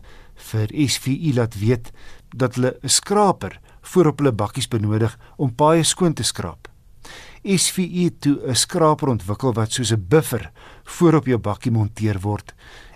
[0.50, 1.92] vir SVU laat weet
[2.34, 6.68] dat hulle 'n skraper voorop hulle bakkies benodig om paaie skoon te skraap.
[7.44, 10.50] SVU toe 'n skraper ontwikkel wat soos 'n buffer
[10.84, 12.54] voorop jou bakkie monteer word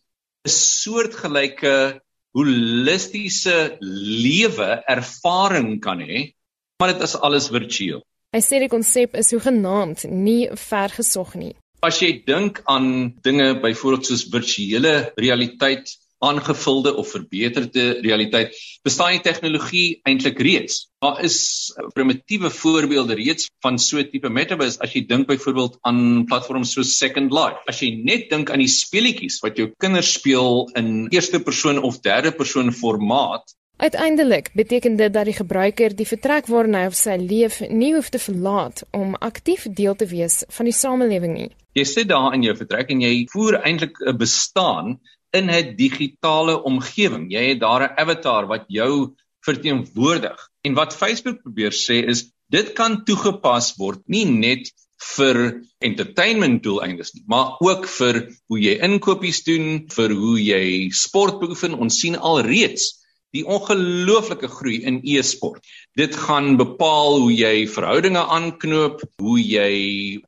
[0.45, 2.01] 'n soortgelyke
[2.35, 6.35] holistiese lewe ervaring kan hê,
[6.79, 8.03] maar dit is alles virtueel.
[8.33, 11.55] Hy sê die konsep is hoegenaamd nie vergesog nie.
[11.81, 19.25] As jy dink aan dinge byvoorbeeld soos virtuele realiteit, aangevulde of verbeterde realiteit bestaan die
[19.25, 20.89] tegnologie eintlik reeds.
[21.03, 21.39] Daar is
[21.95, 26.97] primitiewe voorbeelde reeds van so 'n tipe metaverse as jy dink byvoorbeeld aan platforms soos
[26.99, 27.63] Second Life.
[27.67, 32.01] As jy net dink aan die speletjies wat jou kinders speel in eerste persoon of
[32.01, 37.15] derde persoon formaat, Uiteindelik beteken dit dat die gebruiker die vertrek waarna hy of sy
[37.15, 41.51] leef nie hoef te verlaat om aktief deel te wees van die samelewing nie.
[41.79, 44.99] Jy sit daar in jou vertrek en jy voer eintlik 'n bestaan
[45.31, 47.31] in 'n digitale omgewing.
[47.33, 49.15] Jy het daar 'n avatar wat jou
[49.45, 50.49] verteenwoordig.
[50.63, 54.71] En wat Facebook probeer sê is dit kan toegepas word nie net
[55.17, 61.39] vir entertainment doeleindes nie, maar ook vir hoe jy inkopies doen, vir hoe jy sport
[61.41, 61.75] beoefen.
[61.79, 62.99] Ons sien alreeds
[63.37, 65.65] die ongelooflike groei in e-sport.
[65.99, 69.73] Dit gaan bepaal hoe jy verhoudinge aanknoop, hoe jy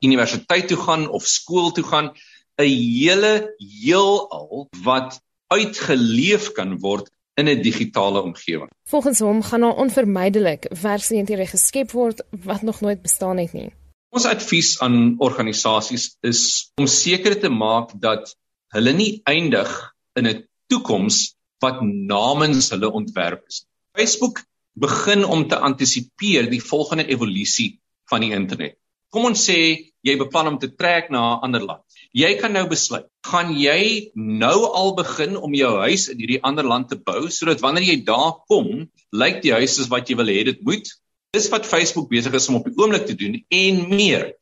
[0.05, 2.13] universiteit toe gaan of skool toe gaan.
[2.61, 8.71] 'n hele heelal wat uitgeleef kan word in 'n digitale omgewing.
[8.89, 13.73] Volgens hom gaan daar onvermydelik werksgeleenthede geskep word wat nog nooit bestaan het nie.
[14.11, 18.37] Ons advies aan organisasies is om seker te maak dat
[18.75, 23.67] hulle nie eindig in 'n toekoms wat namens hulle ontwerp is.
[23.93, 24.43] Facebook
[24.73, 28.80] begin om te antisipeer die volgende evolusie van die internet.
[29.11, 29.59] Kom ons sê
[30.07, 31.83] jy beplan om te trek na 'n ander land.
[32.15, 36.65] Jy kan nou besluit, gaan jy nou al begin om jou huis in hierdie ander
[36.65, 40.31] land te bou sodat wanneer jy daar kom, lyk die huis soos wat jy wil
[40.31, 40.87] hê dit moet?
[41.33, 44.33] Dis wat Facebook besig is om op die oomblik te doen en meer.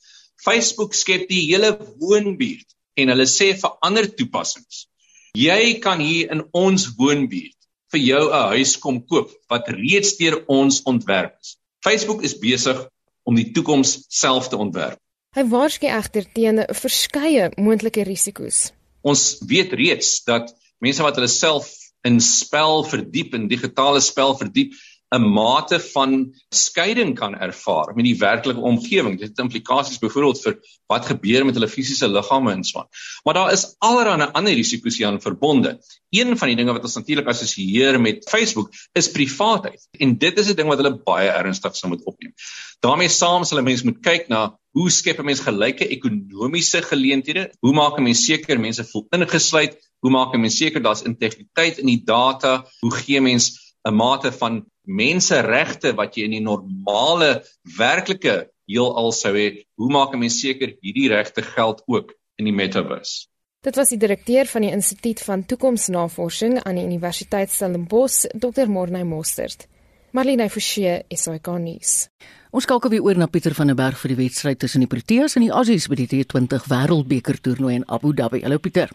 [0.44, 4.86] Facebook skep die hele woonbuurt en hulle sê vir ander toepassings.
[5.36, 7.56] Jy kan hier in ons woonbuurt
[7.92, 11.56] vir jou 'n huis kom koop wat reeds deur ons ontwerp is.
[11.84, 12.86] Facebook is besig
[13.28, 15.00] om die toekoms self te ontwerp.
[15.36, 18.70] Hy waarsku egter teen verskeie moontlike risiko's.
[19.04, 21.68] Ons weet reeds dat mense wat hulle self
[22.08, 24.72] in spel verdiep en digitale spel verdiep,
[25.16, 29.18] 'n mate van skeiding kan ervaar met die werklike omgewing.
[29.18, 32.88] Dit het implikasies byvoorbeeld vir wat gebeur met hulle fisiese liggame en so aan.
[33.24, 35.78] Maar daar is allerlei ander risiko's hieraan verbonde.
[36.10, 39.88] Een van die dinge wat ons natuurlik assosieer met Facebook is privaatheid.
[39.98, 42.34] En dit is 'n ding wat hulle baie ernstig sou moet opneem.
[42.80, 47.50] daarmee saam sal 'n mens moet kyk na hoe skep 'n mens gelyke ekonomiese geleenthede?
[47.60, 49.74] Hoe maak 'n mens seker mense voel ingesluit?
[50.00, 52.64] Hoe maak 'n mens seker daar's integriteit in die data?
[52.80, 57.44] Hoe gee mens 'n mate van menseregte wat jy in die normale
[57.78, 62.54] werklike heelal sou hê, hoe maak 'n mens seker hierdie regte geld ook in die
[62.54, 63.28] metaverse?
[63.60, 68.68] Dit was die direkteur van die Instituut van Toekomsnavorsing aan die Universiteit Stellenbosch, Dr.
[68.68, 69.66] Morney Mostert.
[70.12, 72.08] Marlene Forsie, SAK nuus.
[72.50, 75.36] Ons skakel weer oor na Pieter van der Berg vir die wedstryd tussen die Proteas
[75.36, 78.40] en die Aussies by die T20 Wêreldbeker toernooi in Abu Dhabi.
[78.46, 78.94] Hallo Pieter.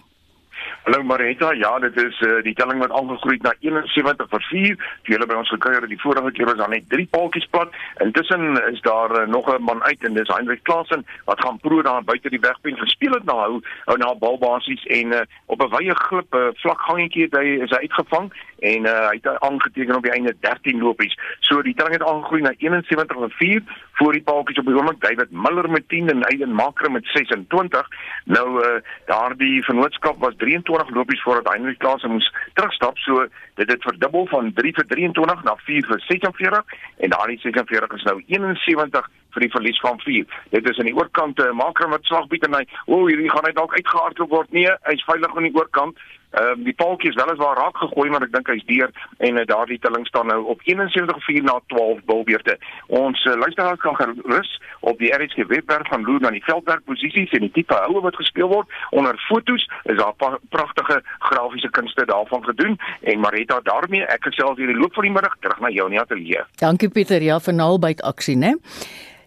[0.84, 4.76] Hallo Marita, ja, dit is uh, die telling wat aangegroei na 71 vir 4.
[5.04, 7.72] Toe hulle by ons gekuier die vorige keer was daar net 3 paaltjies plat.
[8.04, 11.82] Intussen is daar uh, nog 'n man uit en dis Hendrik Klaasen wat gaan pro
[11.82, 15.72] daar buite die wegpunt gespeel het na hou ou na balbasies en uh, op 'n
[15.76, 19.40] wye glip 'n uh, vlak gangetjie het hy is hy uitgevang en uh, hy het
[19.40, 21.18] aangeteken op die einde 13 lopies.
[21.40, 23.62] So die telling het aangegroei na 71 vir 4
[23.94, 27.88] voor die paaltjies op die oomblik David Miller met 10 en Aiden Makre met 26.
[28.26, 32.98] Nou uh, daardie vennootskap was 23 23 lopies voordat Heinrich Klaasen moes terugstap.
[32.98, 37.98] So dit het verdubbel van 3 vir 23 na 4 vir 46 en daardie 46
[37.98, 40.26] is nou 71 vir die verlies van 4.
[40.54, 43.32] Dit is aan die oorkant te uh, maak met slagbiet en hy, o, oh, hierdie
[43.32, 44.52] gaan hy dalk uitgehardloop word.
[44.54, 45.98] Nee, hy's veilig aan die oorkant.
[46.34, 48.90] Ehm um, die paaltjie is weliswaar raak gegooi maar ek dink hy's deur
[49.28, 52.58] en uh, daardie telling staan nou op 71-4 na 12 bilbeerte.
[52.88, 57.36] Ons uh, luisteraars kan gerus op die RSG webwerf van loer na die veldwerk posisies
[57.38, 62.44] en die tipe houe wat gespeel word onder fotos is daar pragtige grafiese kunste daarvan
[62.50, 65.86] gedoen en Marita daarmee ek gesels hier die loop van die middag terug na jou
[65.92, 66.46] in die ateljee.
[66.66, 68.58] Dankie Pieter ja vir naalbyt aksie né.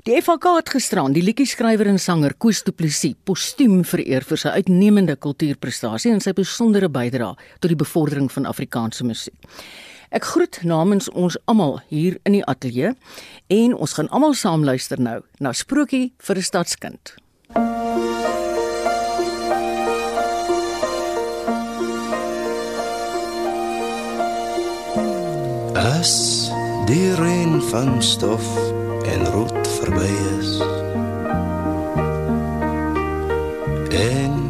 [0.07, 4.53] Die FHK het gisteraan die liedjie-skrywer en sanger Koos Du Plessis postuum vereer vir sy
[4.55, 9.35] uitnemende kultuurprestasie en sy besondere bydrae tot die bevordering van Afrikaanse musiek.
[10.15, 12.95] Ek groet namens ons almal hier in die ateljee
[13.51, 17.17] en ons gaan almal saam luister nou na Sprokie vir 'n stadskind.
[25.75, 26.47] As
[26.87, 30.61] die reën van stof en roet verby is.
[33.91, 34.46] En